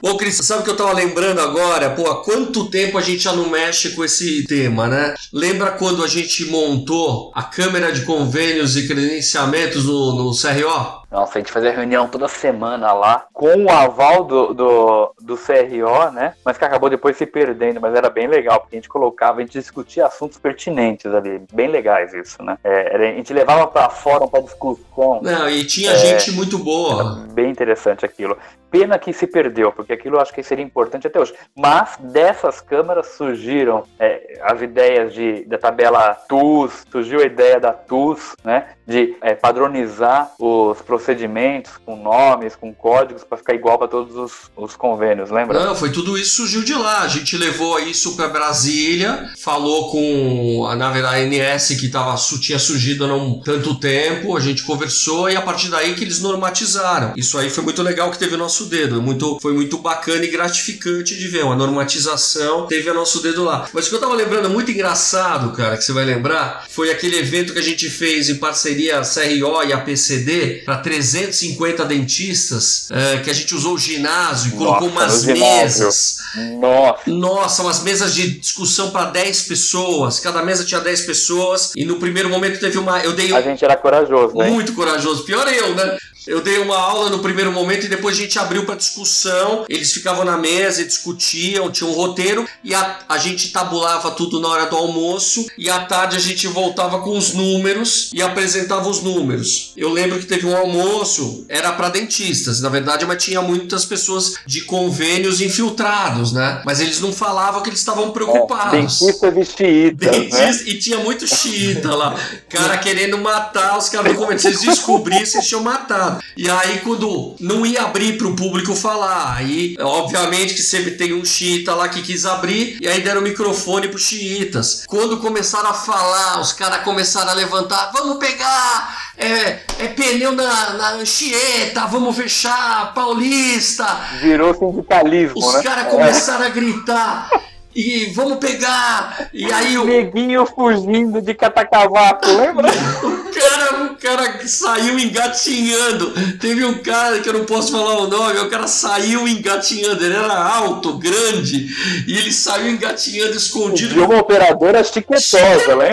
Ô, 0.00 0.16
Cris, 0.16 0.36
sabe 0.36 0.60
o 0.60 0.64
que 0.64 0.70
eu 0.70 0.76
tava 0.76 0.92
lembrando 0.92 1.40
agora? 1.40 1.90
Pô, 1.90 2.08
há 2.08 2.22
quanto 2.22 2.66
tempo 2.66 2.96
a 2.96 3.00
gente 3.00 3.18
já 3.18 3.32
não 3.32 3.48
mexe 3.50 3.90
com 3.90 4.04
esse 4.04 4.44
tema, 4.44 4.86
né? 4.86 5.14
Lembra 5.32 5.72
quando 5.72 6.04
a 6.04 6.08
gente 6.08 6.44
montou 6.46 7.32
a 7.34 7.42
Câmara 7.42 7.90
de 7.90 8.02
Convênios 8.02 8.76
e 8.76 8.86
Credenciamentos 8.86 9.84
no, 9.84 10.14
no 10.14 10.30
CRO? 10.30 10.98
Nossa, 11.10 11.38
a 11.38 11.40
gente 11.40 11.50
fazia 11.50 11.72
reunião 11.72 12.06
toda 12.06 12.28
semana 12.28 12.92
lá, 12.92 13.26
com 13.32 13.64
o 13.64 13.70
aval 13.70 14.24
do, 14.24 14.52
do, 14.52 15.14
do 15.20 15.36
CRO, 15.36 16.10
né? 16.12 16.34
Mas 16.44 16.58
que 16.58 16.64
acabou 16.64 16.90
depois 16.90 17.16
se 17.16 17.24
perdendo, 17.24 17.80
mas 17.80 17.94
era 17.94 18.10
bem 18.10 18.26
legal, 18.26 18.60
porque 18.60 18.76
a 18.76 18.78
gente 18.78 18.90
colocava, 18.90 19.38
a 19.38 19.40
gente 19.40 19.58
discutia 19.58 20.06
assuntos 20.06 20.38
pertinentes 20.38 21.06
ali, 21.06 21.40
bem 21.52 21.68
legais 21.68 22.12
isso, 22.12 22.42
né? 22.42 22.58
É, 22.62 22.94
a 22.94 23.16
gente 23.16 23.32
levava 23.32 23.66
para 23.66 23.88
fora 23.88 24.28
para 24.28 24.42
discussão. 24.42 25.20
Não, 25.22 25.48
e 25.48 25.64
tinha 25.64 25.92
é, 25.92 25.96
gente 25.96 26.32
muito 26.32 26.58
boa. 26.58 27.26
Bem 27.32 27.50
interessante 27.50 28.04
aquilo. 28.04 28.36
Pena 28.70 28.98
que 28.98 29.14
se 29.14 29.26
perdeu, 29.26 29.72
porque 29.72 29.94
aquilo 29.94 30.16
eu 30.16 30.20
acho 30.20 30.32
que 30.32 30.42
seria 30.42 30.64
importante 30.64 31.06
até 31.06 31.18
hoje. 31.18 31.32
Mas 31.56 31.96
dessas 31.98 32.60
câmaras 32.60 33.06
surgiram 33.08 33.84
é, 33.98 34.38
as 34.42 34.60
ideias 34.60 35.14
de, 35.14 35.44
da 35.46 35.56
tabela 35.56 36.14
TUS, 36.28 36.84
surgiu 36.90 37.20
a 37.20 37.24
ideia 37.24 37.58
da 37.58 37.72
TUS, 37.72 38.34
né? 38.44 38.74
De 38.86 39.16
é, 39.22 39.34
padronizar 39.34 40.32
os 40.38 40.82
procedimentos 40.98 41.72
com 41.84 41.96
nomes, 41.96 42.56
com 42.56 42.74
códigos, 42.74 43.22
para 43.24 43.38
ficar 43.38 43.54
igual 43.54 43.78
para 43.78 43.88
todos 43.88 44.16
os, 44.16 44.32
os, 44.56 44.76
convênios, 44.76 45.30
lembra? 45.30 45.64
Não, 45.64 45.74
foi 45.74 45.90
tudo 45.90 46.18
isso 46.18 46.36
surgiu 46.36 46.62
de 46.62 46.74
lá. 46.74 47.02
A 47.02 47.08
gente 47.08 47.36
levou 47.36 47.78
isso 47.78 48.16
para 48.16 48.28
Brasília, 48.28 49.30
falou 49.38 49.90
com 49.90 50.66
a, 50.68 50.76
na 50.76 50.90
verdade, 50.90 51.40
a 51.40 51.54
ANS 51.54 51.68
que 51.68 51.88
tava, 51.88 52.16
tinha 52.40 52.58
surgido 52.58 53.04
há 53.04 53.08
não 53.08 53.40
tanto 53.40 53.76
tempo, 53.76 54.36
a 54.36 54.40
gente 54.40 54.62
conversou 54.64 55.30
e 55.30 55.36
a 55.36 55.40
partir 55.40 55.68
daí 55.68 55.94
que 55.94 56.04
eles 56.04 56.20
normatizaram. 56.20 57.12
Isso 57.16 57.38
aí 57.38 57.48
foi 57.48 57.62
muito 57.64 57.82
legal 57.82 58.10
que 58.10 58.18
teve 58.18 58.34
o 58.34 58.38
nosso 58.38 58.66
dedo. 58.66 59.00
Muito, 59.00 59.38
foi 59.40 59.52
muito 59.52 59.78
bacana 59.78 60.24
e 60.24 60.28
gratificante 60.28 61.16
de 61.16 61.28
ver. 61.28 61.44
Uma 61.44 61.56
normatização 61.56 62.66
teve 62.66 62.90
a 62.90 62.94
nosso 62.94 63.22
dedo 63.22 63.44
lá. 63.44 63.68
Mas 63.72 63.86
o 63.86 63.90
que 63.90 63.96
eu 63.96 64.00
tava 64.00 64.14
lembrando, 64.14 64.50
muito 64.50 64.70
engraçado, 64.70 65.52
cara, 65.52 65.76
que 65.76 65.84
você 65.84 65.92
vai 65.92 66.04
lembrar, 66.04 66.66
foi 66.68 66.90
aquele 66.90 67.18
evento 67.18 67.52
que 67.52 67.58
a 67.58 67.62
gente 67.62 67.88
fez 67.88 68.28
em 68.28 68.36
parceria 68.36 69.02
CRO 69.02 69.64
e 69.68 69.72
a 69.72 69.78
PCD 69.78 70.62
para 70.64 70.78
350 70.88 71.84
dentistas, 71.84 72.88
é, 72.90 73.18
que 73.18 73.28
a 73.28 73.32
gente 73.34 73.54
usou 73.54 73.74
o 73.74 73.78
ginásio 73.78 74.48
e 74.48 74.54
Nossa, 74.54 74.64
colocou 74.64 74.88
umas 74.88 75.24
mesas. 75.26 76.16
Nossa. 76.58 77.10
Nossa, 77.10 77.62
umas 77.62 77.82
mesas 77.82 78.14
de 78.14 78.38
discussão 78.38 78.90
para 78.90 79.10
10 79.10 79.42
pessoas. 79.42 80.18
Cada 80.18 80.42
mesa 80.42 80.64
tinha 80.64 80.80
10 80.80 81.02
pessoas. 81.02 81.72
E 81.76 81.84
no 81.84 81.96
primeiro 81.96 82.30
momento 82.30 82.58
teve 82.58 82.78
uma. 82.78 83.00
Eu 83.00 83.12
dei. 83.12 83.34
A 83.34 83.42
gente 83.42 83.62
era 83.62 83.76
corajoso, 83.76 84.34
né? 84.34 84.48
Muito 84.48 84.72
corajoso. 84.72 85.24
Pior 85.24 85.46
eu, 85.52 85.74
né? 85.74 85.98
Eu 86.28 86.42
dei 86.42 86.58
uma 86.58 86.76
aula 86.76 87.08
no 87.08 87.20
primeiro 87.20 87.50
momento 87.50 87.86
e 87.86 87.88
depois 87.88 88.14
a 88.14 88.20
gente 88.20 88.38
abriu 88.38 88.66
para 88.66 88.74
discussão. 88.74 89.64
Eles 89.66 89.92
ficavam 89.94 90.26
na 90.26 90.36
mesa 90.36 90.82
e 90.82 90.84
discutiam, 90.84 91.72
tinha 91.72 91.88
um 91.88 91.94
roteiro 91.94 92.46
e 92.62 92.74
a, 92.74 92.98
a 93.08 93.16
gente 93.16 93.50
tabulava 93.50 94.10
tudo 94.10 94.38
na 94.38 94.46
hora 94.48 94.66
do 94.66 94.76
almoço 94.76 95.46
e 95.56 95.70
à 95.70 95.80
tarde 95.80 96.16
a 96.16 96.20
gente 96.20 96.46
voltava 96.46 97.00
com 97.00 97.16
os 97.16 97.32
números 97.32 98.10
e 98.12 98.20
apresentava 98.20 98.90
os 98.90 99.02
números. 99.02 99.72
Eu 99.74 99.88
lembro 99.88 100.18
que 100.18 100.26
teve 100.26 100.44
um 100.44 100.54
almoço, 100.54 101.46
era 101.48 101.72
para 101.72 101.88
dentistas, 101.88 102.60
na 102.60 102.68
verdade, 102.68 103.06
mas 103.06 103.24
tinha 103.24 103.40
muitas 103.40 103.86
pessoas 103.86 104.34
de 104.44 104.60
convênios 104.60 105.40
infiltrados, 105.40 106.32
né? 106.32 106.60
Mas 106.62 106.78
eles 106.80 107.00
não 107.00 107.10
falavam 107.10 107.62
que 107.62 107.70
eles 107.70 107.80
estavam 107.80 108.10
preocupados. 108.10 109.00
É, 109.00 109.06
dentista 109.06 109.32
de 109.32 109.44
xiita. 109.46 110.10
Né? 110.10 110.18
Dentista, 110.18 110.44
né? 110.44 110.58
E 110.66 110.78
tinha 110.78 110.98
muito 110.98 111.26
xiita 111.26 111.94
lá. 111.94 112.14
Cara 112.50 112.76
querendo 112.76 113.16
matar 113.16 113.78
os 113.78 113.88
caras 113.88 114.12
do 114.12 114.18
convênio. 114.18 114.38
Se 114.38 114.48
eles 114.48 114.60
descobrissem, 114.60 115.38
eles 115.38 115.48
tinham 115.48 115.62
matado. 115.62 116.17
E 116.36 116.48
aí, 116.48 116.80
quando 116.80 117.34
não 117.40 117.66
ia 117.66 117.82
abrir 117.82 118.16
para 118.16 118.28
o 118.28 118.36
público 118.36 118.74
falar, 118.74 119.36
aí, 119.36 119.74
obviamente, 119.80 120.54
que 120.54 120.62
sempre 120.62 120.92
tem 120.92 121.12
um 121.12 121.24
xiita 121.24 121.74
lá 121.74 121.88
que 121.88 122.02
quis 122.02 122.24
abrir, 122.24 122.78
e 122.80 122.88
aí 122.88 123.00
deram 123.00 123.20
o 123.20 123.24
microfone 123.24 123.88
para 123.88 123.98
xiitas. 123.98 124.84
Quando 124.86 125.18
começaram 125.18 125.70
a 125.70 125.74
falar, 125.74 126.40
os 126.40 126.52
caras 126.52 126.82
começaram 126.82 127.30
a 127.30 127.34
levantar: 127.34 127.90
vamos 127.92 128.18
pegar 128.18 129.08
é, 129.18 129.60
é 129.80 129.88
pneu 129.88 130.32
na, 130.32 130.70
na 130.74 130.92
Anchieta, 130.92 131.86
vamos 131.86 132.14
fechar 132.16 132.94
Paulista. 132.94 133.84
Virou 134.20 134.54
sindicalismo, 134.54 135.34
Os 135.36 135.54
né? 135.54 135.62
caras 135.62 135.88
começaram 135.88 136.44
a 136.44 136.48
gritar 136.48 137.28
e 137.74 138.06
vamos 138.14 138.38
pegar. 138.38 139.28
E 139.32 139.50
aí 139.52 139.76
o. 139.78 139.84
Neguinho 139.84 140.46
fugindo 140.46 141.20
de 141.20 141.34
catacavaco, 141.34 142.26
lembra? 142.26 142.68
o 142.68 143.30
cara 143.30 143.68
o 143.92 143.96
cara 143.96 144.46
saiu 144.46 144.98
engatinhando. 144.98 146.12
Teve 146.38 146.64
um 146.64 146.78
cara 146.78 147.20
que 147.20 147.28
eu 147.28 147.32
não 147.32 147.44
posso 147.44 147.72
falar 147.72 147.98
o 147.98 148.06
nome, 148.06 148.38
o 148.38 148.48
cara 148.48 148.66
saiu 148.66 149.26
engatinhando. 149.26 150.04
Ele 150.04 150.14
era 150.14 150.32
alto, 150.32 150.98
grande, 150.98 151.68
e 152.06 152.16
ele 152.16 152.32
saiu 152.32 152.70
engatinhando 152.70 153.36
escondido. 153.36 153.94
De 153.94 154.00
uma 154.00 154.18
operadora 154.18 154.82
chiquetosa, 154.84 155.74
lembra? 155.74 155.88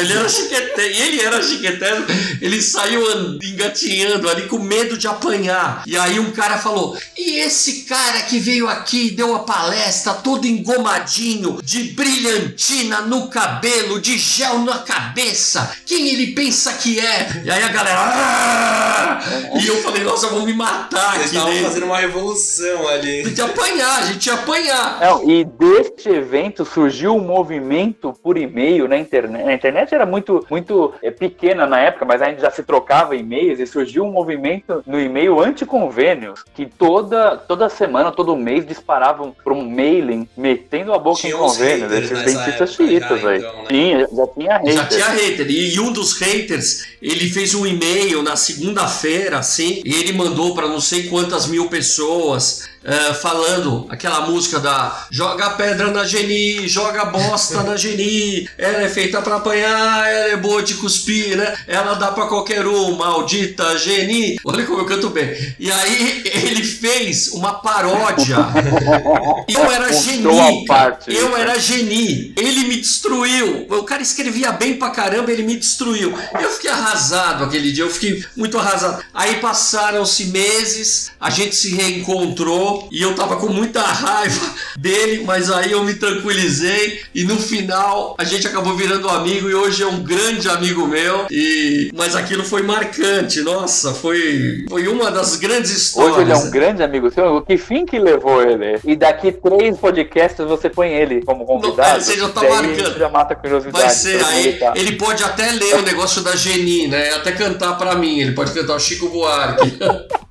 Ele 0.00 0.12
era 0.12 0.28
chiquetésimo, 0.28 1.04
ele 1.04 1.20
era 1.20 1.42
chiquetésimo, 1.42 2.06
ele 2.40 2.62
saiu 2.62 3.02
engatinhando 3.42 4.28
ali 4.28 4.42
com 4.48 4.58
medo 4.58 4.96
de 4.96 5.06
apanhar. 5.06 5.82
E 5.86 5.96
aí 5.96 6.18
um 6.18 6.32
cara 6.32 6.58
falou: 6.58 6.96
E 7.16 7.38
esse 7.40 7.82
cara 7.84 8.22
que 8.22 8.38
veio 8.38 8.68
aqui 8.68 9.10
deu 9.10 9.34
a 9.34 9.40
palestra 9.40 10.14
todo 10.14 10.46
engomadinho, 10.46 11.13
de 11.62 11.92
brilhantina 11.94 13.02
no 13.02 13.28
cabelo, 13.28 14.00
de 14.00 14.18
gel 14.18 14.58
na 14.60 14.78
cabeça, 14.78 15.76
quem 15.86 16.08
ele 16.08 16.32
pensa 16.32 16.72
que 16.72 16.98
é? 16.98 17.42
E 17.44 17.50
aí 17.50 17.62
a 17.62 17.68
galera. 17.68 17.98
Aaah! 17.98 19.20
E 19.54 19.66
eu 19.66 19.76
falei: 19.76 20.02
Nossa, 20.02 20.26
vão 20.28 20.44
me 20.44 20.52
matar 20.52 21.14
Eles 21.14 21.28
aqui. 21.28 21.36
estavam 21.36 21.62
fazendo 21.62 21.86
uma 21.86 21.98
revolução 21.98 22.88
ali. 22.88 23.20
A 23.20 23.28
gente 23.28 23.38
ia 23.38 23.44
apanhar, 23.44 23.98
a 23.98 24.06
gente 24.06 24.26
ia 24.26 24.34
apanhar. 24.34 25.00
Não, 25.00 25.30
e 25.30 25.44
deste 25.44 26.08
evento 26.08 26.64
surgiu 26.64 27.14
um 27.14 27.20
movimento 27.20 28.12
por 28.20 28.36
e-mail 28.36 28.88
na 28.88 28.98
internet. 28.98 29.48
A 29.48 29.54
internet 29.54 29.94
era 29.94 30.04
muito, 30.04 30.44
muito 30.50 30.94
é, 31.00 31.12
pequena 31.12 31.64
na 31.64 31.78
época, 31.78 32.04
mas 32.04 32.20
a 32.22 32.28
gente 32.28 32.40
já 32.40 32.50
se 32.50 32.64
trocava 32.64 33.14
e-mails 33.14 33.60
e 33.60 33.66
surgiu 33.66 34.04
um 34.04 34.10
movimento 34.10 34.82
no 34.84 35.00
e-mail 35.00 35.40
anticonvênios 35.40 36.42
que 36.54 36.66
toda, 36.66 37.36
toda 37.36 37.68
semana, 37.68 38.10
todo 38.10 38.34
mês 38.34 38.66
disparavam 38.66 39.34
para 39.44 39.52
um 39.52 39.68
mailing 39.68 40.28
metendo 40.36 40.92
a 40.92 41.03
boca 41.04 41.20
Tinha 41.20 41.34
em 41.34 41.38
haters 41.38 41.90
desses 41.90 42.24
dentistas 42.24 42.74
chiitas 42.74 43.20
já, 43.20 43.28
aí. 43.28 43.38
então, 43.38 43.62
né? 43.62 43.68
Tinha, 43.68 44.08
já 44.10 44.26
tinha 44.26 44.58
hater. 44.58 44.74
Já 44.74 44.86
tinha 44.86 45.08
hater. 45.08 45.50
E, 45.50 45.74
e 45.74 45.80
um 45.80 45.92
dos 45.92 46.18
haters, 46.18 46.86
ele 47.00 47.28
fez 47.28 47.54
um 47.54 47.66
e-mail 47.66 48.22
na 48.22 48.34
segunda-feira, 48.36 49.38
assim, 49.38 49.82
e 49.84 49.94
ele 49.94 50.12
mandou 50.14 50.54
para 50.54 50.66
não 50.66 50.80
sei 50.80 51.04
quantas 51.08 51.46
mil 51.46 51.68
pessoas. 51.68 52.64
Eh, 52.84 53.14
falando 53.14 53.86
aquela 53.88 54.22
música 54.22 54.60
da 54.60 55.06
joga 55.10 55.50
pedra 55.50 55.90
na 55.90 56.04
Geni, 56.04 56.68
joga 56.68 57.06
bosta 57.06 57.62
na 57.62 57.76
Geni, 57.76 58.48
ela 58.58 58.82
é 58.82 58.88
feita 58.88 59.22
pra 59.22 59.36
apanhar, 59.36 60.06
ela 60.06 60.28
é 60.28 60.36
boa 60.36 60.62
de 60.62 60.74
cuspir, 60.74 61.36
né? 61.36 61.56
Ela 61.66 61.94
dá 61.94 62.12
pra 62.12 62.26
qualquer 62.26 62.66
um, 62.66 62.96
maldita 62.96 63.78
Geni. 63.78 64.36
Olha 64.44 64.66
como 64.66 64.80
eu 64.80 64.84
canto 64.84 65.08
bem. 65.08 65.54
E 65.58 65.72
aí 65.72 66.24
ele 66.44 66.62
fez 66.62 67.28
uma 67.28 67.54
paródia. 67.54 68.36
Eu 69.48 69.70
era 69.70 69.92
Geni, 69.92 70.64
eu 71.06 71.36
era 71.36 71.58
Geni. 71.58 72.32
Ele 72.36 72.64
me 72.64 72.76
destruiu. 72.76 73.66
O 73.70 73.82
cara 73.82 74.02
escrevia 74.02 74.52
bem 74.52 74.76
pra 74.76 74.90
caramba, 74.90 75.30
ele 75.30 75.42
me 75.42 75.56
destruiu. 75.56 76.14
Eu 76.40 76.50
fiquei 76.50 76.70
arrasado 76.70 77.44
aquele 77.44 77.72
dia, 77.72 77.84
eu 77.84 77.90
fiquei 77.90 78.24
muito 78.36 78.58
arrasado. 78.58 79.02
Aí 79.12 79.36
passaram-se 79.36 80.26
meses, 80.26 81.12
a 81.20 81.30
gente 81.30 81.54
se 81.54 81.74
reencontrou 81.74 82.73
e 82.90 83.02
eu 83.02 83.14
tava 83.14 83.36
com 83.36 83.48
muita 83.48 83.80
raiva 83.80 84.54
dele, 84.78 85.24
mas 85.24 85.50
aí 85.50 85.72
eu 85.72 85.82
me 85.84 85.94
tranquilizei 85.94 87.00
e 87.14 87.24
no 87.24 87.38
final 87.38 88.14
a 88.18 88.24
gente 88.24 88.46
acabou 88.46 88.76
virando 88.76 89.08
amigo 89.08 89.48
e 89.48 89.54
hoje 89.54 89.82
é 89.82 89.86
um 89.86 90.02
grande 90.02 90.48
amigo 90.48 90.86
meu. 90.86 91.26
E 91.30 91.90
mas 91.94 92.14
aquilo 92.16 92.44
foi 92.44 92.62
marcante. 92.62 93.40
Nossa, 93.40 93.92
foi 93.94 94.64
foi 94.68 94.88
uma 94.88 95.10
das 95.10 95.36
grandes 95.36 95.70
histórias. 95.70 96.16
Hoje 96.16 96.22
ele 96.22 96.32
é 96.32 96.36
um 96.36 96.50
grande 96.50 96.82
amigo 96.82 97.10
seu. 97.10 97.42
Que 97.42 97.56
fim 97.56 97.84
que 97.86 97.98
levou 97.98 98.42
ele? 98.42 98.78
E 98.84 98.96
daqui 98.96 99.32
três 99.32 99.78
podcasts 99.78 100.44
você 100.46 100.68
põe 100.68 100.90
ele 100.90 101.22
como 101.24 101.44
convidado. 101.44 101.94
Não, 101.94 102.00
você 102.00 102.18
já 102.18 102.28
tá 102.28 102.42
marcando. 102.42 102.98
Já 102.98 103.08
mata 103.08 103.34
curiosidade. 103.34 103.84
Vai 103.84 103.90
ser 103.90 104.24
aí, 104.24 104.58
ele 104.74 104.92
pode 104.92 105.22
até 105.22 105.50
ler 105.52 105.76
o 105.76 105.82
negócio 105.82 106.22
da 106.22 106.34
Geni, 106.36 106.88
né? 106.88 107.14
Até 107.14 107.32
cantar 107.32 107.76
pra 107.76 107.94
mim, 107.94 108.20
ele 108.20 108.32
pode 108.32 108.52
cantar 108.52 108.74
o 108.74 108.80
Chico 108.80 109.08
Buarque. 109.08 109.78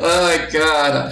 Ai, 0.00 0.46
cara. 0.46 1.10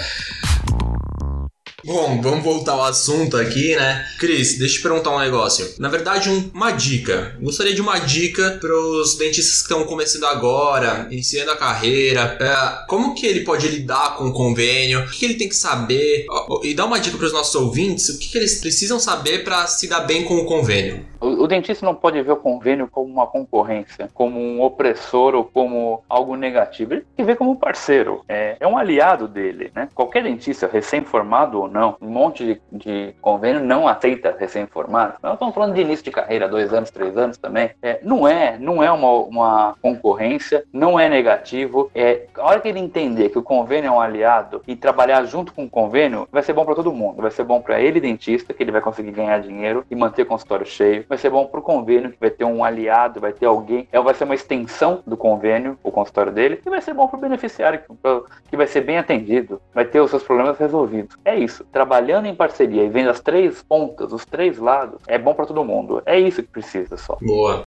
Bom, 1.96 2.20
vamos 2.20 2.44
voltar 2.44 2.72
ao 2.72 2.84
assunto 2.84 3.38
aqui, 3.38 3.74
né? 3.74 4.04
Cris, 4.18 4.58
deixa 4.58 4.74
eu 4.74 4.78
te 4.80 4.82
perguntar 4.82 5.16
um 5.16 5.18
negócio. 5.18 5.66
Na 5.78 5.88
verdade, 5.88 6.28
um- 6.28 6.50
uma 6.52 6.70
dica. 6.70 7.34
Gostaria 7.40 7.74
de 7.74 7.80
uma 7.80 7.98
dica 7.98 8.58
para 8.60 8.70
os 8.78 9.16
dentistas 9.16 9.54
que 9.56 9.62
estão 9.62 9.82
começando 9.84 10.24
agora, 10.24 11.08
iniciando 11.10 11.52
a 11.52 11.56
carreira. 11.56 12.36
É, 12.38 12.86
como 12.86 13.14
que 13.14 13.24
ele 13.24 13.40
pode 13.44 13.66
lidar 13.68 14.16
com 14.18 14.26
o 14.26 14.32
convênio? 14.34 15.00
O 15.00 15.08
que, 15.10 15.20
que 15.20 15.24
ele 15.24 15.34
tem 15.36 15.48
que 15.48 15.56
saber? 15.56 16.26
E 16.62 16.74
dá 16.74 16.84
uma 16.84 17.00
dica 17.00 17.16
para 17.16 17.26
os 17.28 17.32
nossos 17.32 17.54
ouvintes. 17.54 18.10
O 18.10 18.18
que, 18.18 18.28
que 18.28 18.36
eles 18.36 18.56
precisam 18.60 19.00
saber 19.00 19.42
para 19.42 19.66
se 19.66 19.88
dar 19.88 20.00
bem 20.00 20.22
com 20.24 20.36
o 20.36 20.44
convênio? 20.44 21.02
O, 21.20 21.44
o 21.44 21.46
dentista 21.46 21.84
não 21.84 21.94
pode 21.94 22.20
ver 22.22 22.32
o 22.32 22.36
convênio 22.36 22.88
como 22.88 23.10
uma 23.10 23.26
concorrência, 23.26 24.08
como 24.14 24.38
um 24.38 24.62
opressor 24.62 25.34
ou 25.34 25.44
como 25.44 26.02
algo 26.08 26.36
negativo. 26.36 26.94
Ele 26.94 27.00
tem 27.00 27.24
que 27.24 27.24
ver 27.24 27.36
como 27.36 27.50
um 27.50 27.56
parceiro. 27.56 28.24
É, 28.28 28.56
é 28.60 28.66
um 28.66 28.76
aliado 28.76 29.26
dele, 29.26 29.70
né? 29.74 29.88
Qualquer 29.94 30.22
dentista, 30.22 30.68
recém-formado 30.70 31.60
ou 31.60 31.68
não, 31.68 31.96
um 32.00 32.08
monte 32.08 32.44
de, 32.44 32.60
de 32.72 33.14
convênio 33.20 33.62
não 33.62 33.88
aceita 33.88 34.36
recém-formado. 34.38 35.14
Nós 35.22 35.34
estamos 35.34 35.54
falando 35.54 35.74
de 35.74 35.80
início 35.80 36.04
de 36.04 36.10
carreira, 36.10 36.48
dois 36.48 36.72
anos, 36.72 36.90
três 36.90 37.16
anos 37.16 37.36
também. 37.38 37.70
É, 37.82 38.00
não 38.02 38.26
é, 38.26 38.58
não 38.58 38.82
é 38.82 38.90
uma, 38.90 39.12
uma 39.12 39.76
concorrência, 39.80 40.64
não 40.72 40.98
é 40.98 41.08
negativo. 41.08 41.90
É, 41.94 42.26
a 42.36 42.44
hora 42.44 42.60
que 42.60 42.68
ele 42.68 42.78
entender 42.78 43.30
que 43.30 43.38
o 43.38 43.42
convênio 43.42 43.88
é 43.88 43.90
um 43.90 44.00
aliado 44.00 44.62
e 44.66 44.76
trabalhar 44.76 45.24
junto 45.24 45.52
com 45.52 45.64
o 45.64 45.70
convênio, 45.70 46.28
vai 46.30 46.42
ser 46.42 46.52
bom 46.52 46.64
para 46.64 46.74
todo 46.74 46.92
mundo. 46.92 47.22
Vai 47.22 47.30
ser 47.30 47.44
bom 47.44 47.60
para 47.60 47.80
ele, 47.80 48.00
dentista, 48.00 48.52
que 48.52 48.62
ele 48.62 48.72
vai 48.72 48.80
conseguir 48.80 49.12
ganhar 49.12 49.40
dinheiro 49.40 49.84
e 49.90 49.94
manter 49.94 50.22
o 50.22 50.26
consultório 50.26 50.66
cheio. 50.66 51.04
Vai 51.16 51.22
ser 51.22 51.30
bom 51.30 51.46
para 51.46 51.60
o 51.60 51.62
convênio, 51.62 52.10
que 52.10 52.20
vai 52.20 52.28
ter 52.28 52.44
um 52.44 52.62
aliado, 52.62 53.20
vai 53.20 53.32
ter 53.32 53.46
alguém, 53.46 53.88
é, 53.90 53.98
vai 53.98 54.12
ser 54.12 54.24
uma 54.24 54.34
extensão 54.34 55.02
do 55.06 55.16
convênio, 55.16 55.78
o 55.82 55.90
consultório 55.90 56.30
dele, 56.30 56.60
e 56.64 56.68
vai 56.68 56.82
ser 56.82 56.92
bom 56.92 57.08
para 57.08 57.16
o 57.16 57.20
beneficiário, 57.22 57.78
que, 57.80 57.94
pro- 57.94 58.26
que 58.50 58.54
vai 58.54 58.66
ser 58.66 58.82
bem 58.82 58.98
atendido, 58.98 59.58
vai 59.74 59.86
ter 59.86 59.98
os 59.98 60.10
seus 60.10 60.22
problemas 60.22 60.58
resolvidos. 60.58 61.16
É 61.24 61.34
isso. 61.34 61.64
Trabalhando 61.72 62.26
em 62.26 62.34
parceria 62.34 62.84
e 62.84 62.90
vendo 62.90 63.08
as 63.08 63.20
três 63.20 63.62
pontas, 63.62 64.12
os 64.12 64.26
três 64.26 64.58
lados, 64.58 65.00
é 65.08 65.16
bom 65.16 65.32
para 65.32 65.46
todo 65.46 65.64
mundo. 65.64 66.02
É 66.04 66.20
isso 66.20 66.42
que 66.42 66.50
precisa 66.50 66.98
só. 66.98 67.16
Boa. 67.22 67.62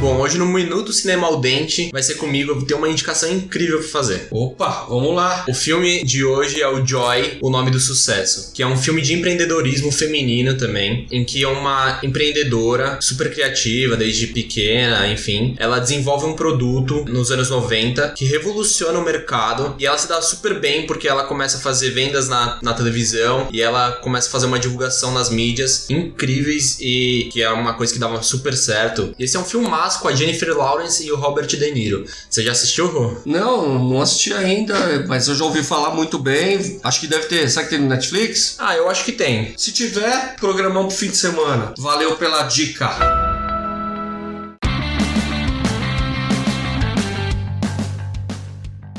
Bom, 0.00 0.16
hoje 0.16 0.38
no 0.38 0.46
Minuto 0.46 0.94
Cinema 0.94 1.26
ao 1.26 1.38
Dente 1.38 1.90
vai 1.92 2.02
ser 2.02 2.14
comigo, 2.14 2.52
eu 2.52 2.54
vou 2.54 2.64
ter 2.64 2.72
uma 2.72 2.88
indicação 2.88 3.30
incrível 3.30 3.80
pra 3.80 3.88
fazer. 3.88 4.28
Opa, 4.30 4.86
vamos 4.88 5.14
lá. 5.14 5.44
O 5.46 5.52
filme 5.52 6.02
de 6.02 6.24
hoje 6.24 6.62
é 6.62 6.66
o 6.66 6.84
Joy, 6.86 7.36
o 7.42 7.50
nome 7.50 7.70
do 7.70 7.78
sucesso, 7.78 8.50
que 8.54 8.62
é 8.62 8.66
um 8.66 8.78
filme 8.78 9.02
de 9.02 9.12
empreendedorismo 9.12 9.92
feminino 9.92 10.56
também, 10.56 11.06
em 11.12 11.22
que 11.22 11.44
uma 11.44 12.00
empreendedora 12.02 12.98
super 13.02 13.30
criativa 13.30 13.94
desde 13.94 14.28
pequena, 14.28 15.06
enfim, 15.06 15.54
ela 15.58 15.78
desenvolve 15.78 16.24
um 16.24 16.32
produto 16.32 17.04
nos 17.06 17.30
anos 17.30 17.50
90 17.50 18.14
que 18.16 18.24
revoluciona 18.24 18.98
o 18.98 19.04
mercado 19.04 19.74
e 19.78 19.84
ela 19.84 19.98
se 19.98 20.08
dá 20.08 20.22
super 20.22 20.58
bem 20.58 20.86
porque 20.86 21.08
ela 21.08 21.24
começa 21.24 21.58
a 21.58 21.60
fazer 21.60 21.90
vendas 21.90 22.26
na, 22.26 22.58
na 22.62 22.72
televisão 22.72 23.48
e 23.52 23.60
ela 23.60 23.92
começa 23.92 24.28
a 24.28 24.32
fazer 24.32 24.46
uma 24.46 24.58
divulgação 24.58 25.12
nas 25.12 25.28
mídias 25.28 25.90
incríveis 25.90 26.78
e 26.80 27.28
que 27.30 27.42
é 27.42 27.50
uma 27.50 27.74
coisa 27.74 27.92
que 27.92 27.98
dava 27.98 28.22
super 28.22 28.56
certo. 28.56 29.14
Esse 29.18 29.36
é 29.36 29.40
um 29.40 29.44
filmaço 29.44 29.89
com 29.98 30.08
a 30.08 30.14
Jennifer 30.14 30.56
Lawrence 30.56 31.04
e 31.04 31.10
o 31.10 31.16
Robert 31.16 31.46
De 31.46 31.70
Niro. 31.72 32.04
Você 32.28 32.42
já 32.42 32.52
assistiu, 32.52 32.86
Rô? 32.86 33.16
Não, 33.24 33.78
não 33.78 34.00
assisti 34.00 34.32
ainda, 34.32 35.04
mas 35.08 35.28
eu 35.28 35.34
já 35.34 35.44
ouvi 35.44 35.62
falar 35.62 35.94
muito 35.94 36.18
bem. 36.18 36.80
Acho 36.82 37.00
que 37.00 37.06
deve 37.06 37.26
ter. 37.26 37.48
Será 37.48 37.64
que 37.64 37.70
tem 37.70 37.80
no 37.80 37.88
Netflix? 37.88 38.56
Ah, 38.58 38.76
eu 38.76 38.88
acho 38.88 39.04
que 39.04 39.12
tem. 39.12 39.54
Se 39.56 39.72
tiver, 39.72 40.36
programão 40.36 40.86
pro 40.86 40.96
fim 40.96 41.08
de 41.08 41.16
semana. 41.16 41.74
Valeu 41.78 42.16
pela 42.16 42.42
dica. 42.44 42.90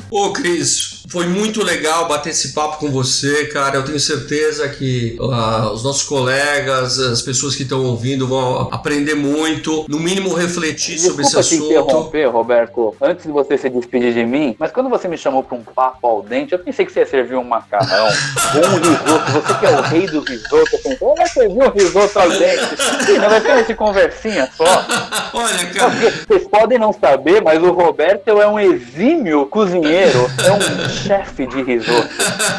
Ô, 0.10 0.34
Cris, 0.34 1.01
foi 1.12 1.28
muito 1.28 1.62
legal 1.62 2.08
bater 2.08 2.30
esse 2.30 2.54
papo 2.54 2.78
com 2.78 2.90
você, 2.90 3.46
cara. 3.48 3.76
Eu 3.76 3.84
tenho 3.84 4.00
certeza 4.00 4.68
que 4.70 5.18
ah, 5.20 5.70
os 5.74 5.84
nossos 5.84 6.04
colegas, 6.04 6.98
as 7.00 7.22
pessoas 7.22 7.54
que 7.54 7.64
estão 7.64 7.84
ouvindo 7.84 8.26
vão 8.26 8.70
aprender 8.72 9.16
muito, 9.16 9.86
no 9.90 10.00
mínimo 10.00 10.34
refletir 10.34 10.98
sobre 10.98 11.24
esse 11.24 11.36
Desculpa 11.36 11.66
te 11.66 11.78
assunto. 11.78 11.84
interromper, 11.84 12.26
Roberto, 12.30 12.96
antes 13.02 13.26
de 13.26 13.32
você 13.32 13.58
se 13.58 13.70
despedir 13.70 14.14
de 14.14 14.26
mim, 14.26 14.56
mas 14.58 14.72
quando 14.72 14.90
você 14.90 15.10
me 15.10 15.18
chamou 15.18 15.44
para 15.44 15.58
um 15.58 15.64
papo 15.64 16.08
ao 16.08 16.22
dente, 16.22 16.54
eu 16.54 16.60
pensei 16.60 16.86
que 16.86 16.94
você 16.94 17.02
ia 17.02 17.06
servir 17.06 17.36
um 17.36 17.44
macarrão 17.44 18.08
um 18.08 18.80
risoto. 18.80 19.32
Você 19.32 19.60
que 19.60 19.66
é 19.66 19.70
o 19.70 19.82
rei 19.82 20.08
do 20.08 20.22
risoto, 20.22 20.70
eu 20.72 20.80
pensei, 20.80 20.98
eu 21.02 21.16
vai 21.16 21.28
servir 21.28 21.64
um 21.64 21.70
risoto 21.72 22.20
ao 22.20 22.30
dente. 22.30 23.20
Não 23.20 23.30
vai 23.30 23.42
ser 23.42 23.60
esse 23.60 23.74
conversinha 23.76 24.50
só. 24.56 24.64
Olha, 25.34 25.66
cara. 25.74 25.92
Porque 25.92 26.10
vocês 26.28 26.48
podem 26.48 26.80
não 26.80 26.94
saber, 26.94 27.42
mas 27.42 27.62
o 27.62 27.72
Roberto 27.72 28.30
é 28.30 28.48
um 28.48 28.60
exímio 28.60 29.46
cozinheiro, 29.48 30.30
é 30.46 30.52
um 30.52 31.01
chefe 31.04 31.48
de 31.48 31.62
risoto. 31.62 32.10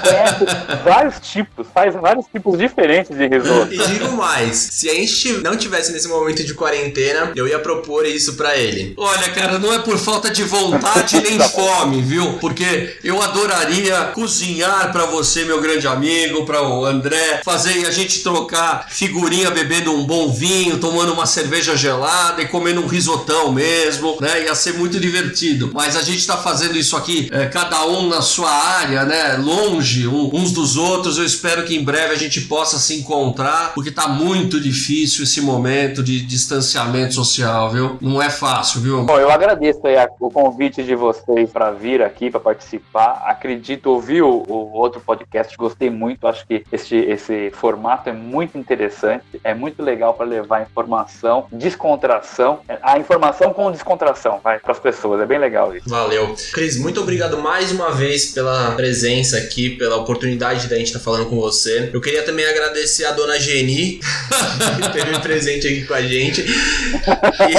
Conhece 0.03 0.83
vários 0.85 1.21
tipos, 1.21 1.67
faz 1.73 1.95
vários 1.95 2.27
tipos 2.27 2.59
diferentes 2.59 3.17
de 3.17 3.27
risoto. 3.27 3.73
E 3.73 3.79
digo 3.79 4.13
mais, 4.13 4.57
se 4.57 4.89
a 4.89 4.95
gente 4.95 5.33
não 5.39 5.57
tivesse 5.57 5.93
nesse 5.93 6.09
momento 6.09 6.45
de 6.45 6.55
quarentena, 6.55 7.33
eu 7.35 7.47
ia 7.47 7.59
propor 7.59 8.07
isso 8.07 8.35
para 8.35 8.57
ele. 8.57 8.95
Olha, 8.97 9.31
cara, 9.31 9.59
não 9.59 9.73
é 9.73 9.79
por 9.79 9.99
falta 9.99 10.31
de 10.31 10.43
vontade 10.45 11.21
nem 11.21 11.39
tá 11.39 11.49
fome, 11.49 12.03
viu? 12.03 12.35
Porque 12.35 12.97
eu 13.05 13.21
adoraria 13.23 14.05
cozinhar 14.15 14.93
para 14.93 15.07
você, 15.07 15.45
meu 15.45 15.61
grande 15.61 15.87
amigo, 15.87 16.45
para 16.45 16.63
o 16.63 16.85
André, 16.85 17.41
fazer 17.45 17.87
a 17.87 17.91
gente 17.91 18.23
trocar 18.23 18.87
figurinha 18.91 19.51
bebendo 19.51 19.93
um 19.93 20.05
bom 20.05 20.33
vinho, 20.33 20.79
tomando 20.79 21.13
uma 21.13 21.27
cerveja 21.27 21.77
gelada 21.77 22.43
e 22.43 22.49
comendo 22.49 22.81
um 22.81 22.87
risotão 22.87 23.53
mesmo, 23.53 24.17
né? 24.21 24.45
Ia 24.45 24.55
ser 24.55 24.75
muito 24.75 24.99
divertido. 24.99 25.71
Mas 25.73 25.97
a 25.97 26.03
gente 26.03 26.27
tá 26.27 26.37
fazendo 26.37 26.77
isso 26.77 26.97
aqui, 26.97 27.29
é, 27.33 27.47
cada 27.47 27.87
um 27.87 28.09
na 28.09 28.21
sua 28.21 28.32
área, 28.41 29.05
né? 29.05 29.37
Longe 29.37 30.07
um, 30.09 30.31
uns 30.33 30.53
dos 30.53 30.77
outros. 30.77 31.19
Eu 31.19 31.25
espero 31.25 31.65
que 31.65 31.77
em 31.77 31.85
breve 31.85 32.15
a 32.15 32.19
gente 32.19 32.41
possa 32.43 32.79
se 32.79 32.95
encontrar, 32.99 33.75
porque 33.75 33.91
tá 33.91 34.09
muito 34.09 34.61
difícil 34.61 35.25
esse 35.25 35.41
momento 35.41 36.03
de 36.03 36.21
distanciamento 36.25 37.15
social, 37.15 37.71
viu? 37.71 37.99
Não 38.01 38.23
é 38.23 38.31
fácil, 38.31 38.81
viu? 38.81 39.03
Bom, 39.05 39.19
eu 39.19 39.31
agradeço 39.31 39.87
aí 39.87 39.97
o 40.21 40.31
convite 40.31 40.83
de 40.83 40.95
vocês 40.95 41.51
para 41.51 41.71
vir 41.71 42.03
aqui, 42.03 42.31
para 42.31 42.41
participar. 42.41 43.23
Acredito, 43.27 43.91
ouvir 43.91 44.23
o, 44.23 44.45
o, 44.49 44.73
outro 44.73 45.01
podcast, 45.01 45.57
gostei 45.57 45.91
muito. 45.91 46.27
Acho 46.27 46.47
que 46.47 46.65
esse, 46.73 46.97
esse 46.97 47.51
formato 47.53 48.09
é 48.09 48.13
muito 48.13 48.57
interessante, 48.57 49.25
é 49.43 49.55
muito 49.55 49.83
legal 49.83 50.15
para 50.15 50.27
levar 50.27 50.63
informação, 50.63 51.47
descontração, 51.53 52.61
a 52.83 52.99
informação 52.99 53.53
com 53.53 53.71
descontração, 53.71 54.41
vai, 54.43 54.59
para 54.59 54.73
as 54.73 54.79
pessoas. 54.79 55.21
É 55.21 55.27
bem 55.27 55.39
legal 55.39 55.75
isso. 55.75 55.89
Valeu. 55.89 56.35
Cris, 56.53 56.79
muito 56.79 57.01
obrigado 57.01 57.39
mais 57.39 57.73
uma 57.73 57.91
vez 57.91 58.22
pela 58.27 58.73
presença 58.73 59.37
aqui, 59.39 59.71
pela 59.71 59.97
oportunidade 59.97 60.69
da 60.69 60.77
gente 60.77 60.89
estar 60.89 60.99
tá 60.99 61.05
falando 61.05 61.27
com 61.27 61.37
você. 61.37 61.91
Eu 61.93 62.01
queria 62.01 62.23
também 62.23 62.45
agradecer 62.47 63.05
a 63.05 63.13
dona 63.13 63.39
Geni, 63.39 64.01
que 64.77 64.87
esteve 64.87 65.19
presente 65.21 65.67
aqui 65.67 65.85
com 65.85 65.95
a 65.95 66.03
gente. 66.03 66.43
E, 66.43 67.53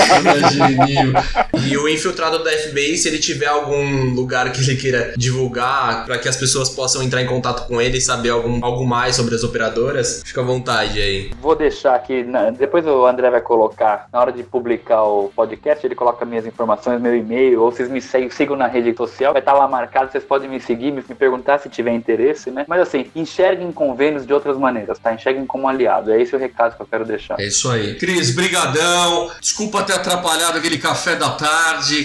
e 1.61 1.77
o 1.77 1.87
infiltrado 1.87 2.43
da 2.43 2.51
FBI, 2.51 2.97
se 2.97 3.07
ele 3.07 3.19
tiver 3.19 3.45
algum 3.45 4.13
lugar 4.13 4.51
que 4.51 4.61
ele 4.61 4.75
queira 4.75 5.13
divulgar 5.15 6.05
para 6.05 6.17
que 6.17 6.27
as 6.27 6.35
pessoas 6.35 6.69
possam 6.69 7.03
entrar 7.03 7.21
em 7.21 7.27
contato 7.27 7.67
com 7.67 7.79
ele 7.79 7.99
e 7.99 8.01
saber 8.01 8.29
algum, 8.29 8.63
algo 8.63 8.85
mais 8.85 9.15
sobre 9.15 9.35
as 9.35 9.43
operadoras, 9.43 10.21
fica 10.25 10.41
à 10.41 10.43
vontade 10.43 10.99
aí. 10.99 11.31
Vou 11.39 11.55
deixar 11.55 11.95
aqui, 11.95 12.25
depois 12.57 12.85
o 12.85 13.05
André 13.05 13.29
vai 13.29 13.41
colocar, 13.41 14.07
na 14.11 14.19
hora 14.19 14.31
de 14.31 14.43
publicar 14.43 15.03
o 15.03 15.31
podcast, 15.35 15.85
ele 15.85 15.95
coloca 15.95 16.25
minhas 16.25 16.45
informações, 16.45 16.99
meu 16.99 17.15
e-mail, 17.15 17.61
ou 17.61 17.71
vocês 17.71 17.89
me 17.89 18.01
seguem, 18.01 18.29
sigam 18.29 18.55
na 18.55 18.67
rede 18.67 18.95
social, 18.95 19.31
vai 19.31 19.41
estar 19.41 19.53
lá 19.53 19.67
marcado, 19.67 20.11
vocês 20.11 20.23
podem 20.23 20.49
me 20.49 20.59
seguir, 20.59 20.91
me, 20.91 21.03
me 21.07 21.15
perguntar 21.15 21.59
se 21.59 21.69
tiver 21.69 21.93
interesse, 21.93 22.49
né? 22.49 22.65
Mas 22.67 22.81
assim, 22.81 23.05
enxerguem 23.15 23.71
convênios 23.71 24.25
de 24.25 24.33
outras 24.33 24.57
maneiras, 24.57 24.97
tá? 24.97 25.13
Enxerguem 25.13 25.45
como 25.45 25.67
aliado. 25.67 26.11
É 26.11 26.21
esse 26.21 26.35
o 26.35 26.39
recado 26.39 26.75
que 26.75 26.81
eu 26.81 26.87
quero 26.87 27.05
deixar. 27.05 27.39
É 27.39 27.45
isso 27.45 27.69
aí. 27.69 27.95
Cris, 27.95 28.31
brigadão. 28.31 29.29
Desculpa 29.39 29.83
ter 29.83 29.93
atrapalhado 29.93 30.57
aquele 30.57 30.77
café 30.77 31.15
da 31.15 31.29
tarde 31.29 31.42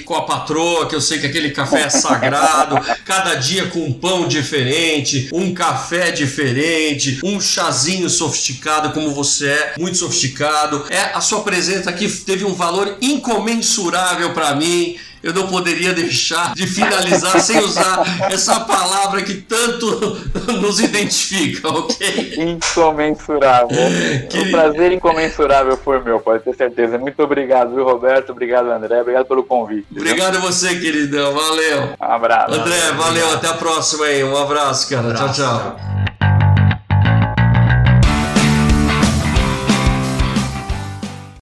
com 0.05 0.15
a 0.15 0.23
patroa, 0.23 0.87
que 0.87 0.95
eu 0.95 1.01
sei 1.01 1.19
que 1.19 1.27
aquele 1.27 1.51
café 1.51 1.83
é 1.83 1.91
sagrado. 1.91 2.77
cada 3.05 3.35
dia 3.35 3.67
com 3.67 3.85
um 3.85 3.93
pão 3.93 4.27
diferente, 4.27 5.29
um 5.33 5.55
café 5.55 6.11
diferente, 6.11 7.21
um 7.25 7.41
chazinho 7.41 8.09
sofisticado 8.11 8.93
como 8.93 9.15
você 9.15 9.49
é, 9.49 9.75
muito 9.79 9.97
sofisticado. 9.97 10.85
É 10.91 11.11
a 11.15 11.21
sua 11.21 11.43
presença 11.43 11.91
aqui 11.91 12.09
teve 12.09 12.45
um 12.45 12.55
valor 12.55 12.97
incomensurável 13.01 14.33
para 14.33 14.55
mim 14.55 14.97
eu 15.23 15.33
não 15.33 15.47
poderia 15.47 15.93
deixar 15.93 16.55
de 16.55 16.67
finalizar 16.67 17.41
sem 17.41 17.59
usar 17.59 18.03
essa 18.31 18.61
palavra 18.61 19.23
que 19.23 19.35
tanto 19.35 20.17
nos 20.61 20.81
identifica, 20.81 21.69
ok? 21.69 22.35
Incomensurável. 22.37 23.69
Que... 24.31 24.39
O 24.39 24.51
prazer 24.51 24.93
incomensurável 24.93 25.77
foi 25.77 26.01
meu, 26.03 26.21
pode 26.21 26.45
ter 26.45 26.55
certeza. 26.55 26.99
Muito 26.99 27.23
obrigado, 27.23 27.75
viu, 27.75 27.85
Roberto? 27.85 28.31
Obrigado, 28.31 28.71
André. 28.71 29.01
Obrigado 29.01 29.27
pelo 29.27 29.45
convite. 29.45 29.87
Obrigado 29.91 30.37
a 30.37 30.41
você, 30.41 30.77
queridão. 30.77 31.35
Valeu. 31.35 31.95
Um 32.01 32.05
abraço. 32.05 32.55
André, 32.55 32.93
valeu. 32.97 33.33
Até 33.35 33.49
a 33.49 33.55
próxima 33.55 34.07
aí. 34.07 34.25
Um 34.25 34.37
abraço, 34.37 34.89
cara. 34.89 35.07
Um 35.07 35.11
abraço, 35.11 35.43
tchau. 35.43 35.77
tchau. 35.77 36.28